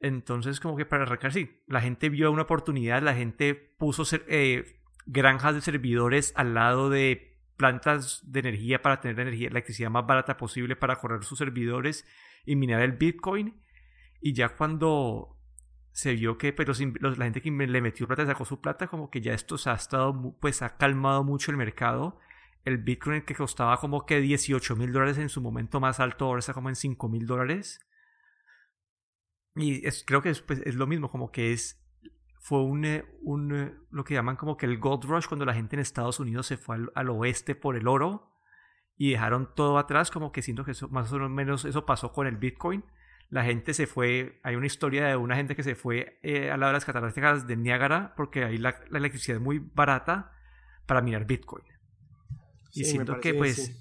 Entonces, 0.00 0.60
como 0.60 0.76
que 0.76 0.86
para 0.86 1.02
arrancar, 1.02 1.32
sí, 1.32 1.62
la 1.66 1.80
gente 1.80 2.08
vio 2.08 2.30
una 2.30 2.42
oportunidad, 2.42 3.02
la 3.02 3.14
gente 3.14 3.54
puso 3.54 4.04
eh, 4.28 4.80
granjas 5.06 5.54
de 5.54 5.60
servidores 5.60 6.32
al 6.36 6.54
lado 6.54 6.88
de 6.88 7.38
plantas 7.56 8.22
de 8.24 8.40
energía 8.40 8.80
para 8.80 9.00
tener 9.00 9.16
la 9.16 9.22
energía, 9.24 9.48
electricidad 9.48 9.90
más 9.90 10.06
barata 10.06 10.38
posible 10.38 10.76
para 10.76 10.96
correr 10.96 11.24
sus 11.24 11.38
servidores 11.38 12.06
y 12.46 12.56
minar 12.56 12.80
el 12.80 12.92
Bitcoin. 12.92 13.60
Y 14.20 14.32
ya 14.32 14.50
cuando 14.50 15.39
se 15.92 16.14
vio 16.14 16.38
que 16.38 16.52
pues, 16.52 16.80
la 16.80 17.24
gente 17.24 17.42
que 17.42 17.50
le 17.50 17.80
metió 17.80 18.06
plata 18.06 18.26
sacó 18.26 18.44
su 18.44 18.60
plata, 18.60 18.88
como 18.88 19.10
que 19.10 19.20
ya 19.20 19.34
esto 19.34 19.58
se 19.58 19.70
ha 19.70 19.74
estado, 19.74 20.36
pues 20.40 20.62
ha 20.62 20.76
calmado 20.76 21.24
mucho 21.24 21.50
el 21.50 21.56
mercado 21.56 22.18
el 22.64 22.78
Bitcoin 22.78 23.22
que 23.22 23.34
costaba 23.34 23.78
como 23.78 24.06
que 24.06 24.20
18 24.20 24.76
mil 24.76 24.92
dólares 24.92 25.18
en 25.18 25.28
su 25.28 25.40
momento 25.40 25.80
más 25.80 26.00
alto, 26.00 26.26
ahora 26.26 26.40
está 26.40 26.54
como 26.54 26.68
en 26.68 26.76
5 26.76 27.08
mil 27.08 27.26
dólares. 27.26 27.80
Y 29.56 29.86
es, 29.86 30.04
creo 30.06 30.22
que 30.22 30.30
es, 30.30 30.42
pues, 30.42 30.60
es, 30.64 30.74
lo 30.74 30.86
mismo, 30.86 31.10
como 31.10 31.30
que 31.32 31.52
es 31.52 31.76
fue 32.38 32.62
un, 32.62 32.84
eh, 32.84 33.04
un, 33.22 33.54
eh, 33.54 33.74
lo 33.90 34.04
que 34.04 34.14
llaman 34.14 34.36
como 34.36 34.56
que 34.56 34.64
el 34.64 34.78
gold 34.78 35.04
rush 35.04 35.26
cuando 35.26 35.44
la 35.44 35.52
gente 35.52 35.76
en 35.76 35.80
Estados 35.80 36.20
Unidos 36.20 36.46
se 36.46 36.56
fue 36.56 36.76
al, 36.94 37.10
oeste 37.10 37.54
por 37.54 37.76
el 37.76 37.86
oro 37.86 38.32
y 38.96 39.10
dejaron 39.10 39.54
todo 39.54 39.78
atrás, 39.78 40.10
como 40.10 40.32
que 40.32 40.42
siento 40.42 40.64
que 40.64 40.70
eso, 40.70 40.88
más 40.88 41.12
o 41.12 41.18
menos 41.28 41.64
eso 41.64 41.84
pasó 41.84 42.12
con 42.12 42.26
el 42.26 42.36
Bitcoin. 42.36 42.84
La 43.30 43.44
gente 43.44 43.74
se 43.74 43.86
fue, 43.86 44.40
hay 44.42 44.56
una 44.56 44.66
historia 44.66 45.06
de 45.06 45.16
una 45.16 45.36
gente 45.36 45.56
que 45.56 45.62
se 45.62 45.74
fue 45.74 46.18
eh, 46.22 46.50
al 46.50 46.60
lado 46.60 46.70
de 46.70 46.74
las 46.74 46.84
cataratas 46.84 47.46
de 47.46 47.56
Niágara 47.56 48.14
porque 48.16 48.44
ahí 48.44 48.58
la, 48.58 48.78
la 48.90 48.98
electricidad 48.98 49.38
es 49.38 49.42
muy 49.42 49.58
barata 49.58 50.32
para 50.86 51.00
minar 51.00 51.24
Bitcoin. 51.24 51.64
Y 52.72 52.84
siento 52.84 53.20
que 53.20 53.34
pues 53.34 53.80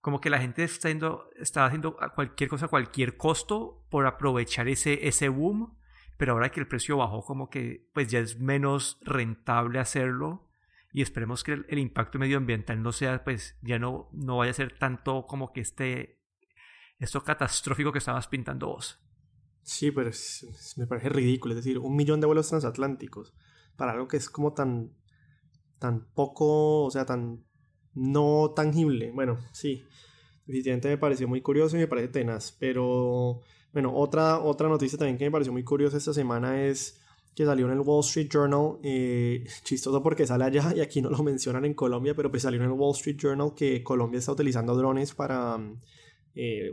como 0.00 0.20
que 0.20 0.28
la 0.28 0.38
gente 0.38 0.64
está 0.64 0.88
haciendo, 0.88 1.30
está 1.36 1.64
haciendo 1.64 1.96
cualquier 2.14 2.50
cosa 2.50 2.66
a 2.66 2.68
cualquier 2.68 3.16
costo 3.16 3.86
por 3.88 4.06
aprovechar 4.06 4.68
ese, 4.68 5.08
ese 5.08 5.30
boom, 5.30 5.78
pero 6.18 6.32
ahora 6.32 6.50
que 6.50 6.60
el 6.60 6.68
precio 6.68 6.98
bajó 6.98 7.24
como 7.24 7.48
que 7.48 7.88
pues 7.94 8.08
ya 8.08 8.18
es 8.18 8.38
menos 8.38 8.98
rentable 9.02 9.78
hacerlo 9.78 10.46
y 10.92 11.00
esperemos 11.00 11.42
que 11.42 11.52
el, 11.52 11.78
impacto 11.78 12.18
medioambiental 12.18 12.82
no 12.82 12.92
sea 12.92 13.24
pues 13.24 13.56
ya 13.62 13.78
no, 13.78 14.10
no 14.12 14.36
vaya 14.36 14.50
a 14.50 14.54
ser 14.54 14.78
tanto 14.78 15.26
como 15.26 15.52
que 15.52 15.60
este 15.60 16.20
esto 16.98 17.22
catastrófico 17.22 17.92
que 17.92 17.98
estabas 17.98 18.28
pintando 18.28 18.68
vos. 18.68 19.00
Sí, 19.62 19.90
pero 19.90 20.10
me 20.76 20.86
parece 20.86 21.08
ridículo, 21.08 21.54
es 21.54 21.64
decir, 21.64 21.78
un 21.78 21.96
millón 21.96 22.20
de 22.20 22.26
vuelos 22.26 22.48
transatlánticos 22.48 23.32
para 23.76 23.92
algo 23.92 24.08
que 24.08 24.18
es 24.18 24.28
como 24.28 24.52
tan 24.52 24.92
tan 25.78 26.06
poco, 26.14 26.84
o 26.84 26.90
sea, 26.90 27.04
tan 27.04 27.44
no 27.94 28.52
tangible. 28.54 29.12
Bueno, 29.12 29.38
sí, 29.52 29.84
definitivamente 30.46 30.88
me 30.88 30.98
pareció 30.98 31.28
muy 31.28 31.40
curioso 31.40 31.76
y 31.76 31.80
me 31.80 31.88
parece 31.88 32.08
tenaz. 32.08 32.56
Pero, 32.58 33.42
bueno, 33.72 33.94
otra, 33.94 34.40
otra 34.40 34.68
noticia 34.68 34.98
también 34.98 35.18
que 35.18 35.24
me 35.24 35.30
pareció 35.30 35.52
muy 35.52 35.64
curiosa 35.64 35.96
esta 35.96 36.12
semana 36.12 36.64
es 36.64 37.00
que 37.34 37.44
salió 37.44 37.66
en 37.66 37.72
el 37.72 37.80
Wall 37.80 38.00
Street 38.00 38.28
Journal, 38.32 38.78
eh, 38.82 39.44
chistoso 39.64 40.02
porque 40.02 40.26
sale 40.26 40.44
allá 40.44 40.72
y 40.74 40.80
aquí 40.80 41.02
no 41.02 41.10
lo 41.10 41.22
mencionan 41.22 41.64
en 41.64 41.74
Colombia, 41.74 42.14
pero 42.14 42.30
pues 42.30 42.42
salió 42.42 42.60
en 42.60 42.66
el 42.66 42.72
Wall 42.72 42.94
Street 42.94 43.16
Journal 43.18 43.54
que 43.54 43.82
Colombia 43.82 44.18
está 44.18 44.32
utilizando 44.32 44.74
drones 44.76 45.14
para, 45.14 45.58
eh, 46.34 46.70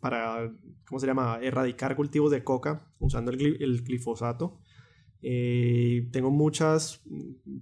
para 0.00 0.50
¿cómo 0.86 0.98
se 0.98 1.06
llama?, 1.06 1.38
erradicar 1.42 1.96
cultivos 1.96 2.30
de 2.30 2.44
coca 2.44 2.92
usando 2.98 3.30
el, 3.30 3.82
glifosato. 3.82 4.60
Eh, 5.22 6.08
tengo 6.12 6.30
muchas, 6.30 7.02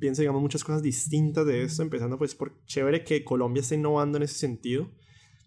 pienso, 0.01 0.23
digamos, 0.23 0.43
muchas 0.43 0.65
cosas 0.65 0.83
distintas 0.83 1.47
de 1.47 1.63
esto, 1.63 1.83
empezando 1.83 2.19
pues 2.19 2.35
por 2.35 2.65
chévere 2.65 3.05
que 3.05 3.25
Colombia 3.25 3.61
esté 3.61 3.77
innovando 3.77 4.19
en 4.19 4.25
ese 4.25 4.35
sentido. 4.35 4.91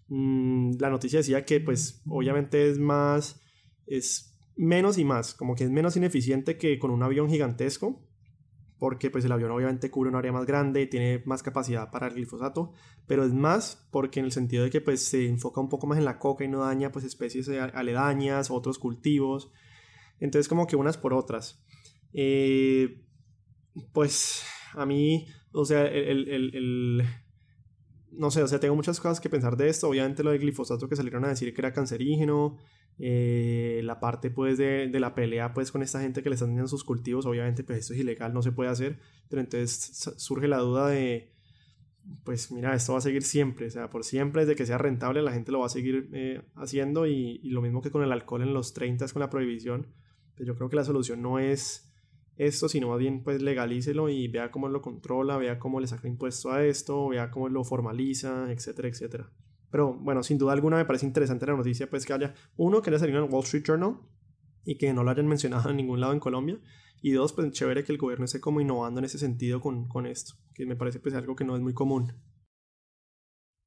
Mm, 0.08 0.76
la 0.80 0.88
noticia 0.88 1.18
decía 1.18 1.44
que 1.44 1.60
pues 1.60 2.02
obviamente 2.06 2.70
es 2.70 2.78
más, 2.78 3.40
es 3.86 4.34
menos 4.56 4.96
y 4.96 5.04
más, 5.04 5.34
como 5.34 5.54
que 5.54 5.64
es 5.64 5.70
menos 5.70 5.96
ineficiente 5.96 6.56
que 6.56 6.78
con 6.78 6.90
un 6.90 7.02
avión 7.02 7.28
gigantesco, 7.28 8.05
porque 8.78 9.10
pues 9.10 9.24
el 9.24 9.32
avión 9.32 9.50
obviamente 9.50 9.90
cubre 9.90 10.10
un 10.10 10.16
área 10.16 10.32
más 10.32 10.46
grande, 10.46 10.86
tiene 10.86 11.22
más 11.24 11.42
capacidad 11.42 11.90
para 11.90 12.08
el 12.08 12.14
glifosato, 12.14 12.72
pero 13.06 13.24
es 13.24 13.32
más 13.32 13.86
porque 13.90 14.20
en 14.20 14.26
el 14.26 14.32
sentido 14.32 14.64
de 14.64 14.70
que 14.70 14.80
pues 14.80 15.02
se 15.02 15.26
enfoca 15.26 15.60
un 15.60 15.68
poco 15.68 15.86
más 15.86 15.98
en 15.98 16.04
la 16.04 16.18
coca 16.18 16.44
y 16.44 16.48
no 16.48 16.60
daña 16.60 16.92
pues 16.92 17.04
especies 17.04 17.48
aledañas, 17.48 18.50
otros 18.50 18.78
cultivos, 18.78 19.50
entonces 20.20 20.48
como 20.48 20.66
que 20.66 20.76
unas 20.76 20.98
por 20.98 21.14
otras. 21.14 21.62
Eh, 22.12 23.02
pues 23.92 24.42
a 24.74 24.86
mí, 24.86 25.26
o 25.52 25.64
sea, 25.64 25.86
el, 25.86 27.04
no 28.10 28.30
sé, 28.30 28.42
o 28.42 28.48
sea, 28.48 28.60
tengo 28.60 28.74
muchas 28.74 29.00
cosas 29.00 29.20
que 29.20 29.28
pensar 29.28 29.56
de 29.56 29.68
esto. 29.68 29.88
Obviamente 29.88 30.22
lo 30.22 30.30
de 30.30 30.38
glifosato 30.38 30.88
que 30.88 30.96
salieron 30.96 31.24
a 31.24 31.28
decir 31.28 31.52
que 31.52 31.60
era 31.60 31.72
cancerígeno. 31.72 32.56
Eh, 32.98 33.80
la 33.84 34.00
parte 34.00 34.30
pues 34.30 34.56
de, 34.56 34.88
la 34.88 35.14
pelea 35.14 35.52
pues 35.52 35.70
con 35.70 35.82
esta 35.82 36.00
gente 36.00 36.22
que 36.22 36.30
le 36.30 36.34
están 36.34 36.50
dañando 36.50 36.68
sus 36.68 36.84
cultivos. 36.84 37.26
Obviamente 37.26 37.64
pues 37.64 37.80
esto 37.80 37.94
es 37.94 38.00
ilegal, 38.00 38.32
no 38.32 38.42
se 38.42 38.52
puede 38.52 38.70
hacer. 38.70 38.98
Pero 39.28 39.40
entonces 39.40 40.14
surge 40.16 40.48
la 40.48 40.58
duda 40.58 40.88
de, 40.88 41.32
pues 42.24 42.50
mira, 42.50 42.74
esto 42.74 42.92
va 42.92 42.98
a 42.98 43.02
seguir 43.02 43.22
siempre. 43.22 43.66
O 43.66 43.70
sea, 43.70 43.90
por 43.90 44.04
siempre, 44.04 44.42
desde 44.42 44.56
que 44.56 44.66
sea 44.66 44.78
rentable, 44.78 45.22
la 45.22 45.32
gente 45.32 45.52
lo 45.52 45.60
va 45.60 45.66
a 45.66 45.70
seguir 45.70 46.08
eh, 46.12 46.42
haciendo. 46.54 47.06
Y, 47.06 47.40
y, 47.42 47.50
lo 47.50 47.62
mismo 47.62 47.82
que 47.82 47.90
con 47.90 48.02
el 48.02 48.12
alcohol 48.12 48.42
en 48.42 48.54
los 48.54 48.72
30 48.72 49.06
con 49.08 49.20
la 49.20 49.30
prohibición. 49.30 49.86
Pues 50.36 50.46
yo 50.46 50.54
creo 50.54 50.68
que 50.68 50.76
la 50.76 50.84
solución 50.84 51.22
no 51.22 51.38
es 51.38 51.86
esto, 52.36 52.68
sino 52.68 52.88
más 52.88 52.98
bien 52.98 53.22
pues 53.22 53.40
legalícelo 53.40 54.08
y 54.08 54.28
vea 54.28 54.50
cómo 54.50 54.68
lo 54.68 54.82
controla, 54.82 55.38
vea 55.38 55.58
cómo 55.58 55.80
le 55.80 55.86
saca 55.86 56.06
impuesto 56.06 56.52
a 56.52 56.64
esto, 56.64 57.08
vea 57.08 57.30
cómo 57.30 57.48
lo 57.48 57.64
formaliza, 57.64 58.52
etcétera, 58.52 58.88
etcétera. 58.88 59.30
Pero 59.70 59.94
bueno, 59.94 60.22
sin 60.22 60.38
duda 60.38 60.52
alguna 60.52 60.76
me 60.76 60.84
parece 60.84 61.06
interesante 61.06 61.46
la 61.46 61.56
noticia 61.56 61.88
pues 61.88 62.06
que 62.06 62.12
haya, 62.12 62.34
uno, 62.56 62.82
que 62.82 62.90
haya 62.90 62.98
salido 62.98 63.18
en 63.18 63.24
el 63.24 63.30
Wall 63.30 63.44
Street 63.44 63.64
Journal 63.64 63.98
y 64.64 64.78
que 64.78 64.92
no 64.92 65.04
lo 65.04 65.10
hayan 65.10 65.26
mencionado 65.26 65.70
en 65.70 65.76
ningún 65.76 66.00
lado 66.00 66.12
en 66.12 66.20
Colombia. 66.20 66.58
Y 67.02 67.12
dos, 67.12 67.32
pues 67.32 67.50
chévere 67.52 67.84
que 67.84 67.92
el 67.92 67.98
gobierno 67.98 68.24
esté 68.24 68.40
como 68.40 68.60
innovando 68.60 69.00
en 69.00 69.04
ese 69.04 69.18
sentido 69.18 69.60
con, 69.60 69.86
con 69.86 70.06
esto, 70.06 70.34
que 70.54 70.66
me 70.66 70.76
parece 70.76 70.98
pues 70.98 71.14
algo 71.14 71.36
que 71.36 71.44
no 71.44 71.54
es 71.54 71.62
muy 71.62 71.74
común. 71.74 72.12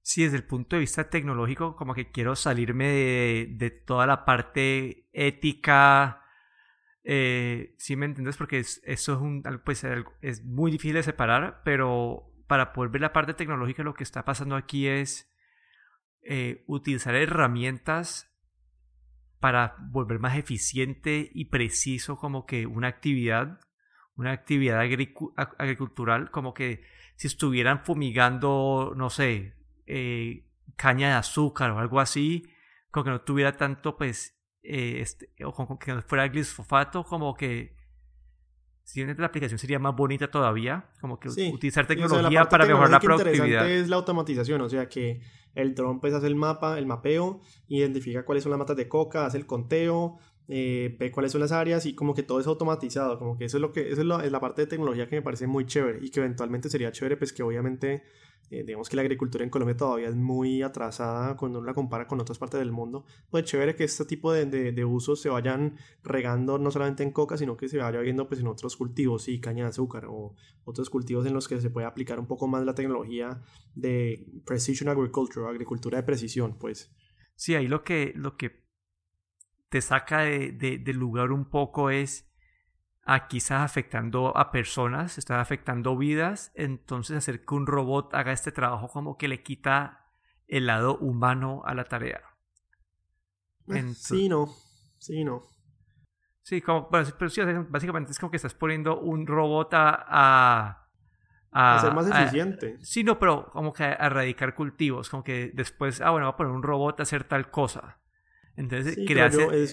Sí, 0.02 0.24
desde 0.24 0.38
el 0.38 0.46
punto 0.46 0.76
de 0.76 0.80
vista 0.80 1.10
tecnológico, 1.10 1.76
como 1.76 1.94
que 1.94 2.12
quiero 2.12 2.36
salirme 2.36 2.88
de, 2.88 3.56
de 3.58 3.70
toda 3.70 4.08
la 4.08 4.26
parte 4.26 5.08
ética, 5.14 6.24
eh, 7.04 7.76
sí 7.78 7.96
me 7.96 8.06
entiendes 8.06 8.38
porque 8.38 8.60
eso 8.60 8.84
es 8.84 9.08
un 9.10 9.42
pues 9.64 9.86
es 10.22 10.44
muy 10.44 10.70
difícil 10.70 10.96
de 10.96 11.04
separar 11.04 11.62
pero 11.64 12.34
para 12.46 12.74
poder 12.74 12.92
ver 12.92 13.02
la 13.02 13.14
parte 13.14 13.34
tecnológica 13.34 13.84
lo 13.84 13.94
que 13.94 14.04
está 14.04 14.26
pasando 14.26 14.56
aquí 14.56 14.86
es 14.86 15.29
eh, 16.22 16.64
utilizar 16.68 17.16
herramientas 17.16 18.32
para 19.40 19.76
volver 19.92 20.20
más 20.20 20.38
eficiente 20.38 21.30
y 21.34 21.46
preciso 21.46 22.18
como 22.18 22.46
que 22.46 22.66
una 22.66 22.88
actividad 22.88 23.60
una 24.16 24.32
actividad 24.34 24.82
agricultural 24.82 26.30
como 26.30 26.54
que 26.54 26.84
si 27.16 27.28
estuvieran 27.28 27.86
fumigando 27.86 28.94
no 28.98 29.10
sé 29.10 29.56
eh, 29.86 30.46
caña 30.76 31.08
de 31.10 31.14
azúcar 31.16 31.72
o 31.72 31.80
algo 31.80 32.02
así 32.02 32.44
como 32.92 33.06
que 33.06 33.12
no 33.12 33.22
tuviera 33.22 33.56
tanto 33.56 33.96
pues 33.96 34.40
eh, 34.62 35.00
este, 35.02 35.30
o 35.46 35.54
con, 35.54 35.78
que 35.78 35.94
no 35.94 36.02
fuera 36.02 36.28
glifosato, 36.28 37.04
como 37.04 37.34
que 37.36 37.76
si 38.90 39.06
la 39.06 39.28
aplicación 39.28 39.60
sería 39.60 39.78
más 39.78 39.96
bonita 39.96 40.32
todavía, 40.32 40.86
como 41.00 41.20
que 41.20 41.30
utilizar 41.30 41.86
tecnología 41.86 42.50
para 42.50 42.66
mejorar 42.66 42.90
la 42.90 43.00
productividad. 43.00 43.70
es 43.70 43.88
la 43.88 43.98
automatización, 43.98 44.62
o 44.62 44.70
sea 44.70 44.90
que 44.90 45.22
el 45.54 45.76
dron 45.76 46.00
pues 46.00 46.12
hace 46.16 46.26
el 46.26 46.36
mapa, 46.36 46.80
el 46.80 46.88
mapeo, 46.88 47.40
identifica 47.68 48.26
cuáles 48.26 48.44
son 48.44 48.50
las 48.50 48.58
matas 48.58 48.76
de 48.76 48.88
coca, 48.88 49.28
hace 49.28 49.38
el 49.38 49.46
conteo, 49.46 50.18
eh, 50.52 50.96
ve 51.00 51.12
cuáles 51.12 51.32
son 51.32 51.42
las 51.42 51.52
áreas 51.52 51.86
y 51.86 51.94
como 51.94 52.16
que 52.16 52.24
todo 52.24 52.40
es 52.40 52.48
automatizado, 52.48 53.20
como 53.20 53.38
que 53.38 53.46
eso 53.46 53.58
es 53.58 53.62
lo 53.62 53.72
que, 53.72 53.92
eso 53.92 54.02
es, 54.02 54.26
es 54.26 54.32
la 54.32 54.40
parte 54.40 54.64
de 54.64 54.68
tecnología 54.68 55.08
que 55.08 55.16
me 55.16 55.22
parece 55.22 55.46
muy 55.46 55.66
chévere 55.66 56.00
y 56.02 56.10
que 56.10 56.20
eventualmente 56.20 56.70
sería 56.70 56.92
chévere, 56.92 57.18
pues 57.18 57.32
que 57.32 57.44
obviamente 57.44 58.02
eh, 58.52 58.64
digamos 58.64 58.90
que 58.90 58.96
la 58.96 59.04
agricultura 59.04 59.44
en 59.44 59.52
Colombia 59.52 59.78
todavía 59.78 60.10
es 60.10 60.16
muy 60.16 60.64
atrasada 60.64 61.38
cuando 61.38 61.62
la 61.62 61.76
compara 61.76 62.08
con 62.08 62.20
otras 62.20 62.40
partes 62.40 62.60
del 62.60 62.72
mundo. 62.72 63.06
Pues 63.30 63.46
chévere 63.46 63.76
que 63.76 63.84
este 63.84 64.06
tipo 64.06 64.34
de, 64.34 64.46
de, 64.46 64.86
usos 64.86 65.22
se 65.22 65.30
vayan 65.30 65.78
regando 66.04 66.58
no 66.58 66.72
solamente 66.72 67.04
en 67.04 67.12
coca, 67.12 67.38
sino 67.38 67.56
que 67.56 67.70
se 67.70 67.78
vaya 67.78 68.00
viendo 68.00 68.28
pues 68.28 68.40
en 68.40 68.48
otros 68.48 68.76
cultivos, 68.76 69.28
y 69.28 69.40
caña 69.40 69.66
de 69.66 69.70
azúcar 69.70 70.06
o 70.10 70.34
otros 70.64 70.90
cultivos 70.90 71.28
en 71.28 71.34
los 71.34 71.48
que 71.48 71.62
se 71.62 71.70
puede 71.70 71.86
aplicar 71.86 72.20
un 72.20 72.26
poco 72.26 72.48
más 72.48 72.66
la 72.66 72.74
tecnología 72.74 73.40
de 73.76 74.26
precision 74.46 74.90
agriculture, 74.90 75.48
agricultura 75.48 75.98
de 75.98 76.04
precisión, 76.04 76.58
pues. 76.58 76.92
Sí, 77.36 77.54
ahí 77.54 77.68
lo 77.68 77.84
que, 77.84 78.14
lo 78.16 78.36
que 78.36 78.69
te 79.70 79.82
saca 79.82 80.20
de, 80.20 80.52
de 80.52 80.94
lugar 80.94 81.32
un 81.32 81.50
poco 81.50 81.90
es 81.90 82.30
aquí 83.10 83.38
estás 83.38 83.62
afectando 83.62 84.38
a 84.38 84.52
personas, 84.52 85.18
estás 85.18 85.40
afectando 85.40 85.98
vidas, 85.98 86.52
entonces 86.54 87.18
hacer 87.18 87.44
que 87.44 87.56
un 87.56 87.66
robot 87.66 88.14
haga 88.14 88.32
este 88.32 88.52
trabajo 88.52 88.88
como 88.88 89.18
que 89.18 89.28
le 89.28 89.42
quita 89.42 90.06
el 90.48 90.68
lado 90.68 90.98
humano 90.98 91.64
a 91.66 91.74
la 91.74 91.86
tarea. 91.86 92.22
Eh, 93.68 93.94
sí, 93.96 94.30
no, 94.30 94.48
sí, 95.00 95.24
no. 95.24 95.44
Sí, 96.42 96.62
como, 96.62 96.90
pero, 96.90 97.30
sí, 97.30 97.42
básicamente 97.70 98.12
es 98.12 98.20
como 98.20 98.32
que 98.32 98.38
estás 98.38 98.54
poniendo 98.54 99.00
un 99.00 99.28
robot 99.28 99.74
a... 99.74 100.88
a, 101.52 101.80
ser 101.80 101.94
más 101.94 102.10
eficiente. 102.10 102.78
sí, 102.82 103.04
no, 103.04 103.20
pero 103.20 103.50
como 103.52 103.74
que 103.74 103.84
a 103.84 103.94
erradicar 103.94 104.56
cultivos, 104.56 105.10
como 105.10 105.24
que 105.24 105.52
después, 105.54 106.02
ah, 106.02 106.12
bueno, 106.12 106.28
voy 106.28 106.34
a 106.34 106.38
poner 106.38 106.54
un 106.54 106.64
robot 106.64 107.00
a 107.00 107.04
hacer 107.04 107.24
tal 107.24 107.52
cosa. 107.52 107.99
Entonces, 108.60 108.98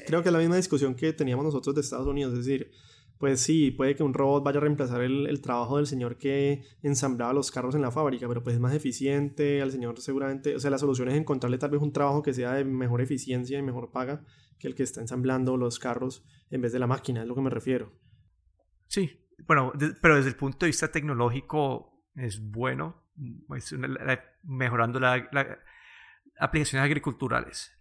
creo 0.06 0.22
que 0.22 0.28
es 0.28 0.32
la 0.32 0.38
misma 0.38 0.54
discusión 0.54 0.94
que 0.94 1.12
teníamos 1.12 1.44
nosotros 1.44 1.74
de 1.74 1.80
Estados 1.80 2.06
Unidos, 2.06 2.34
es 2.34 2.46
decir, 2.46 2.70
pues 3.18 3.40
sí, 3.40 3.72
puede 3.72 3.96
que 3.96 4.04
un 4.04 4.14
robot 4.14 4.44
vaya 4.44 4.58
a 4.58 4.60
reemplazar 4.60 5.00
el, 5.00 5.40
trabajo 5.40 5.78
del 5.78 5.88
señor 5.88 6.18
que 6.18 6.62
ensamblaba 6.84 7.32
los 7.32 7.50
carros 7.50 7.74
en 7.74 7.82
la 7.82 7.90
fábrica, 7.90 8.28
pero 8.28 8.44
pues 8.44 8.54
es 8.54 8.60
más 8.60 8.72
eficiente, 8.74 9.60
al 9.60 9.72
señor 9.72 10.00
seguramente, 10.00 10.54
o 10.54 10.60
sea, 10.60 10.70
la 10.70 10.78
solución 10.78 11.08
es 11.08 11.16
encontrarle 11.16 11.58
tal 11.58 11.72
vez 11.72 11.82
un 11.82 11.92
trabajo 11.92 12.22
que 12.22 12.32
sea 12.32 12.52
de 12.52 12.64
mejor 12.64 13.00
eficiencia 13.00 13.58
y 13.58 13.62
mejor 13.62 13.90
paga 13.90 14.24
que 14.56 14.68
el 14.68 14.76
que 14.76 14.84
está 14.84 15.00
ensamblando 15.00 15.56
los 15.56 15.80
carros 15.80 16.24
en 16.50 16.60
vez 16.60 16.72
de 16.72 16.78
la 16.78 16.86
máquina, 16.86 17.22
es 17.22 17.26
lo 17.26 17.34
que 17.34 17.40
me 17.40 17.50
refiero. 17.50 17.92
Sí, 18.86 19.10
bueno, 19.48 19.72
pero 20.00 20.14
desde 20.14 20.28
el 20.28 20.36
punto 20.36 20.58
de 20.60 20.66
vista 20.66 20.92
tecnológico 20.92 22.04
es 22.14 22.40
bueno, 22.40 23.02
es 23.56 23.74
mejorando 24.44 25.00
las 25.00 25.24
aplicaciones 26.38 26.84
agriculturales. 26.84 27.75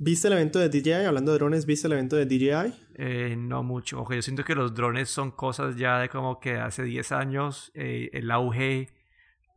¿Viste 0.00 0.28
el 0.28 0.34
evento 0.34 0.60
de 0.60 0.68
DJI? 0.68 1.06
Hablando 1.06 1.32
de 1.32 1.38
drones, 1.38 1.66
¿viste 1.66 1.88
el 1.88 1.92
evento 1.92 2.14
de 2.14 2.26
DJI? 2.26 2.72
Eh, 2.94 3.34
no 3.36 3.64
mucho. 3.64 4.06
Yo 4.08 4.22
siento 4.22 4.44
que 4.44 4.54
los 4.54 4.74
drones 4.74 5.08
son 5.08 5.32
cosas 5.32 5.76
ya 5.76 5.98
de 5.98 6.08
como 6.08 6.38
que 6.38 6.56
hace 6.56 6.84
10 6.84 7.12
años 7.12 7.72
eh, 7.74 8.08
el 8.12 8.30
auge 8.30 8.88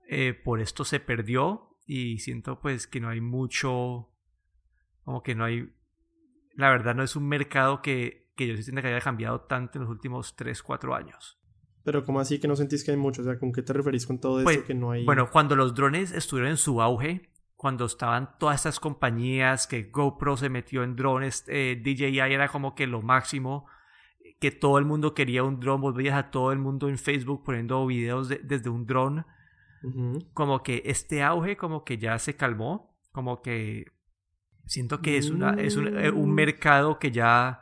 eh, 0.07 0.33
por 0.33 0.59
esto 0.59 0.83
se 0.83 0.99
perdió 0.99 1.77
y 1.85 2.17
siento 2.19 2.59
pues 2.59 2.87
que 2.87 2.99
no 2.99 3.09
hay 3.09 3.21
mucho, 3.21 4.09
como 5.03 5.21
que 5.21 5.35
no 5.35 5.45
hay, 5.45 5.69
la 6.55 6.69
verdad 6.69 6.95
no 6.95 7.03
es 7.03 7.15
un 7.15 7.27
mercado 7.27 7.83
que, 7.83 8.31
que 8.35 8.47
yo 8.47 8.57
siento 8.57 8.81
que 8.81 8.87
haya 8.87 9.01
cambiado 9.01 9.41
tanto 9.41 9.77
en 9.77 9.83
los 9.83 9.91
últimos 9.91 10.35
3, 10.35 10.63
4 10.63 10.95
años. 10.95 11.39
Pero 11.83 12.03
¿cómo 12.03 12.19
así 12.19 12.39
que 12.39 12.47
no 12.47 12.55
sentís 12.55 12.83
que 12.83 12.91
hay 12.91 12.97
mucho? 12.97 13.21
O 13.21 13.25
sea, 13.25 13.39
¿con 13.39 13.51
qué 13.51 13.61
te 13.61 13.73
referís 13.73 14.05
con 14.05 14.19
todo 14.19 14.43
pues, 14.43 14.57
esto 14.57 14.67
que 14.67 14.73
no 14.73 14.91
hay? 14.91 15.05
Bueno, 15.05 15.29
cuando 15.31 15.55
los 15.55 15.73
drones 15.73 16.11
estuvieron 16.11 16.51
en 16.51 16.57
su 16.57 16.81
auge, 16.81 17.30
cuando 17.61 17.85
estaban 17.85 18.39
todas 18.39 18.55
estas 18.55 18.79
compañías, 18.79 19.67
que 19.67 19.83
GoPro 19.83 20.35
se 20.35 20.49
metió 20.49 20.83
en 20.83 20.95
drones, 20.95 21.43
eh, 21.47 21.79
DJI 21.79 22.17
era 22.17 22.47
como 22.47 22.73
que 22.73 22.87
lo 22.87 23.03
máximo, 23.03 23.67
que 24.39 24.49
todo 24.49 24.79
el 24.79 24.85
mundo 24.85 25.13
quería 25.13 25.43
un 25.43 25.59
drone, 25.59 25.79
vos 25.79 25.93
veías 25.93 26.15
a 26.15 26.31
todo 26.31 26.51
el 26.51 26.57
mundo 26.57 26.89
en 26.89 26.97
Facebook 26.97 27.43
poniendo 27.43 27.85
videos 27.85 28.29
desde 28.29 28.67
un 28.67 28.87
drone, 28.87 29.25
como 30.33 30.63
que 30.63 30.81
este 30.85 31.21
auge 31.21 31.55
como 31.55 31.83
que 31.83 31.99
ya 31.99 32.17
se 32.17 32.35
calmó, 32.35 32.97
como 33.11 33.43
que 33.43 33.85
siento 34.65 35.03
que 35.03 35.17
es, 35.17 35.29
una, 35.29 35.51
es 35.51 35.75
un, 35.75 35.99
eh, 35.99 36.09
un, 36.09 36.31
mm. 36.31 36.33
mercado 36.33 36.97
que 36.97 37.11
ya, 37.11 37.61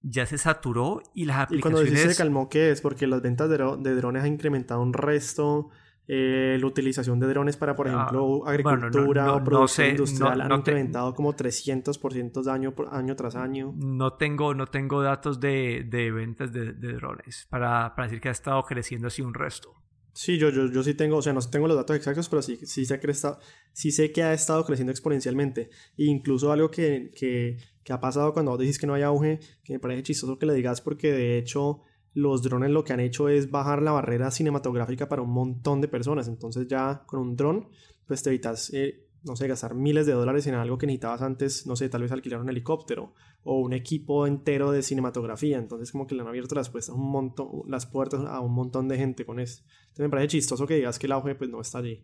ya 0.00 0.24
se 0.24 0.38
saturó 0.38 1.02
y 1.12 1.26
las 1.26 1.40
aplicaciones... 1.40 1.90
Y 1.90 1.92
cuando 1.92 2.10
se 2.10 2.16
calmó, 2.16 2.48
¿qué 2.48 2.70
es? 2.70 2.80
Porque 2.80 3.06
las 3.06 3.20
ventas 3.20 3.50
de, 3.50 3.58
de 3.58 3.94
drones 3.96 4.22
han 4.22 4.32
incrementado 4.32 4.80
un 4.80 4.94
resto 4.94 5.68
eh, 6.08 6.56
la 6.60 6.66
utilización 6.66 7.18
de 7.18 7.26
drones 7.26 7.56
para, 7.56 7.74
por 7.74 7.88
ah, 7.88 7.90
ejemplo, 7.90 8.46
agricultura 8.46 9.34
o 9.34 9.42
producción 9.42 9.90
industrial 9.90 10.40
han 10.40 10.52
incrementado 10.52 11.14
como 11.14 11.34
300% 11.34 12.42
de 12.42 12.50
año, 12.52 12.74
por, 12.74 12.94
año 12.94 13.16
tras 13.16 13.34
año. 13.34 13.74
No 13.76 14.12
tengo, 14.12 14.54
no 14.54 14.66
tengo 14.66 15.02
datos 15.02 15.40
de, 15.40 15.84
de 15.88 16.12
ventas 16.12 16.52
de, 16.52 16.72
drones 16.72 17.46
para, 17.50 17.94
para, 17.96 18.06
decir 18.06 18.20
que 18.20 18.28
ha 18.28 18.32
estado 18.32 18.62
creciendo 18.62 19.08
así 19.08 19.20
un 19.22 19.34
resto. 19.34 19.74
Sí, 20.12 20.38
yo, 20.38 20.48
yo, 20.50 20.70
yo 20.70 20.82
sí 20.82 20.94
tengo, 20.94 21.16
o 21.16 21.22
sea, 21.22 21.32
no 21.32 21.40
tengo 21.40 21.66
los 21.66 21.76
datos 21.76 21.96
exactos, 21.96 22.28
pero 22.28 22.40
sí, 22.40 22.56
sí, 22.62 22.86
sé, 22.86 22.98
que 23.00 23.10
está, 23.10 23.38
sí 23.72 23.90
sé 23.90 24.12
que 24.12 24.22
ha 24.22 24.32
estado 24.32 24.64
creciendo 24.64 24.92
exponencialmente. 24.92 25.70
E 25.98 26.04
incluso 26.04 26.52
algo 26.52 26.70
que, 26.70 27.10
que, 27.14 27.58
que 27.82 27.92
ha 27.92 28.00
pasado 28.00 28.32
cuando 28.32 28.52
vos 28.52 28.60
decís 28.60 28.78
que 28.78 28.86
no 28.86 28.94
hay 28.94 29.02
auge, 29.02 29.40
que 29.62 29.74
me 29.74 29.78
parece 29.78 30.04
chistoso 30.04 30.38
que 30.38 30.46
le 30.46 30.54
digas 30.54 30.80
porque 30.80 31.12
de 31.12 31.36
hecho 31.36 31.82
los 32.16 32.42
drones 32.42 32.70
lo 32.70 32.82
que 32.82 32.94
han 32.94 33.00
hecho 33.00 33.28
es 33.28 33.50
bajar 33.50 33.82
la 33.82 33.92
barrera 33.92 34.30
cinematográfica 34.30 35.06
para 35.06 35.20
un 35.20 35.30
montón 35.30 35.82
de 35.82 35.88
personas. 35.88 36.28
Entonces 36.28 36.66
ya 36.66 37.02
con 37.04 37.20
un 37.20 37.36
dron, 37.36 37.68
pues 38.06 38.22
te 38.22 38.30
evitas, 38.30 38.72
eh, 38.72 39.06
no 39.22 39.36
sé, 39.36 39.46
gastar 39.46 39.74
miles 39.74 40.06
de 40.06 40.14
dólares 40.14 40.46
en 40.46 40.54
algo 40.54 40.78
que 40.78 40.86
necesitabas 40.86 41.20
antes, 41.20 41.66
no 41.66 41.76
sé, 41.76 41.90
tal 41.90 42.00
vez 42.00 42.12
alquilar 42.12 42.40
un 42.40 42.48
helicóptero 42.48 43.12
o 43.42 43.60
un 43.60 43.74
equipo 43.74 44.26
entero 44.26 44.72
de 44.72 44.82
cinematografía. 44.82 45.58
Entonces 45.58 45.92
como 45.92 46.06
que 46.06 46.14
le 46.14 46.22
han 46.22 46.28
abierto 46.28 46.54
las, 46.54 46.70
puertas 46.70 46.88
un 46.88 47.06
montón, 47.06 47.48
las 47.68 47.84
puertas 47.84 48.24
a 48.26 48.40
un 48.40 48.54
montón 48.54 48.88
de 48.88 48.96
gente 48.96 49.26
con 49.26 49.38
eso. 49.38 49.62
Entonces 49.80 50.04
me 50.06 50.08
parece 50.08 50.28
chistoso 50.28 50.66
que 50.66 50.76
digas 50.76 50.98
que 50.98 51.04
el 51.04 51.12
auge 51.12 51.34
pues 51.34 51.50
no 51.50 51.60
está 51.60 51.78
allí. 51.78 52.02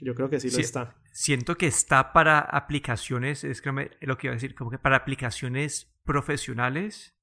Yo 0.00 0.16
creo 0.16 0.28
que 0.28 0.40
sí, 0.40 0.50
lo 0.50 0.58
está. 0.58 0.96
Siento 1.12 1.56
que 1.56 1.68
está 1.68 2.12
para 2.12 2.40
aplicaciones, 2.40 3.44
es 3.44 3.62
lo 4.00 4.18
que 4.18 4.26
iba 4.26 4.32
a 4.32 4.34
decir, 4.34 4.56
como 4.56 4.72
que 4.72 4.78
para 4.78 4.96
aplicaciones 4.96 5.94
profesionales 6.02 7.14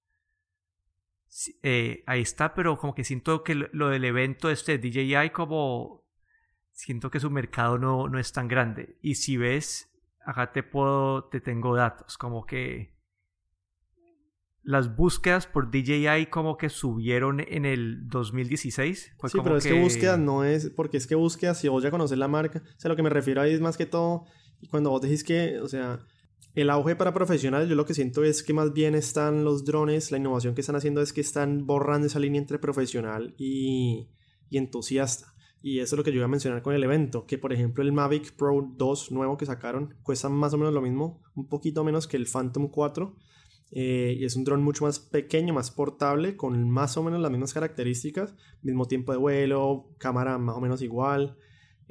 eh, 1.63 2.03
ahí 2.07 2.21
está, 2.21 2.53
pero 2.53 2.77
como 2.77 2.93
que 2.93 3.03
siento 3.03 3.43
que 3.43 3.55
lo, 3.55 3.89
del 3.89 4.05
evento 4.05 4.49
este 4.49 4.77
de 4.77 4.89
DJI 4.89 5.29
como 5.31 6.03
siento 6.71 7.09
que 7.11 7.19
su 7.19 7.29
mercado 7.29 7.77
no, 7.77 8.07
no 8.07 8.19
es 8.19 8.33
tan 8.33 8.47
grande. 8.47 8.97
Y 9.01 9.15
si 9.15 9.37
ves, 9.37 9.89
acá 10.25 10.51
te 10.51 10.63
puedo, 10.63 11.25
te 11.25 11.39
tengo 11.39 11.75
datos, 11.75 12.17
como 12.17 12.45
que 12.45 12.91
las 14.63 14.95
búsquedas 14.95 15.47
por 15.47 15.71
DJI 15.71 16.27
como 16.27 16.57
que 16.57 16.69
subieron 16.69 17.39
en 17.39 17.65
el 17.65 18.07
2016. 18.07 19.15
sí, 19.27 19.37
pero 19.43 19.57
es 19.57 19.65
que... 19.65 19.81
búsquedas 19.81 20.19
no 20.19 20.43
es, 20.43 20.69
porque 20.69 20.97
es 20.97 21.07
que 21.07 21.15
búsquedas, 21.15 21.59
si 21.59 21.67
vos 21.67 21.81
ya 21.81 21.91
conoces 21.91 22.17
la 22.17 22.27
marca, 22.27 22.59
o 22.59 22.79
sea, 22.79 22.89
lo 22.89 22.95
que 22.95 23.03
me 23.03 23.09
refiero 23.09 23.41
ahí 23.41 23.53
es 23.53 23.61
más 23.61 23.77
que 23.77 23.85
todo, 23.85 24.25
cuando 24.69 24.91
vos 24.91 25.01
decís 25.01 25.23
que, 25.23 25.59
o 25.59 25.67
sea, 25.67 26.05
el 26.53 26.69
auge 26.69 26.95
para 26.95 27.13
profesionales, 27.13 27.69
yo 27.69 27.75
lo 27.75 27.85
que 27.85 27.93
siento 27.93 28.23
es 28.23 28.43
que 28.43 28.53
más 28.53 28.73
bien 28.73 28.95
están 28.95 29.43
los 29.43 29.63
drones, 29.63 30.11
la 30.11 30.17
innovación 30.17 30.53
que 30.53 30.61
están 30.61 30.75
haciendo 30.75 31.01
es 31.01 31.13
que 31.13 31.21
están 31.21 31.65
borrando 31.65 32.07
esa 32.07 32.19
línea 32.19 32.41
entre 32.41 32.59
profesional 32.59 33.33
y, 33.37 34.09
entusiasta. 34.51 35.33
Y 35.63 35.79
eso 35.79 35.95
es 35.95 35.97
lo 35.97 36.03
que 36.03 36.11
yo 36.11 36.17
iba 36.17 36.25
a 36.25 36.29
mencionar 36.29 36.61
con 36.61 36.73
el 36.73 36.83
evento, 36.83 37.25
que 37.25 37.37
por 37.37 37.53
ejemplo 37.53 37.83
el 37.83 37.93
Mavic 37.93 38.35
Pro 38.35 38.69
2 38.75 39.11
nuevo 39.11 39.37
que 39.37 39.45
sacaron 39.45 39.95
cuesta 40.03 40.27
más 40.27 40.53
o 40.53 40.57
menos 40.57 40.73
lo 40.73 40.81
mismo, 40.81 41.21
un 41.35 41.47
poquito 41.47 41.83
menos 41.83 42.07
que 42.07 42.17
el 42.17 42.25
Phantom 42.25 42.69
4. 42.69 43.15
Eh, 43.73 44.17
y 44.19 44.25
es 44.25 44.35
un 44.35 44.43
dron 44.43 44.61
mucho 44.61 44.83
más 44.83 44.99
pequeño, 44.99 45.53
más 45.53 45.71
portable, 45.71 46.35
con 46.35 46.69
más 46.69 46.97
o 46.97 47.03
menos 47.03 47.21
las 47.21 47.31
mismas 47.31 47.53
características, 47.53 48.35
mismo 48.61 48.85
tiempo 48.85 49.13
de 49.13 49.17
vuelo, 49.17 49.93
cámara 49.97 50.37
más 50.37 50.57
o 50.57 50.59
menos 50.59 50.81
igual. 50.81 51.37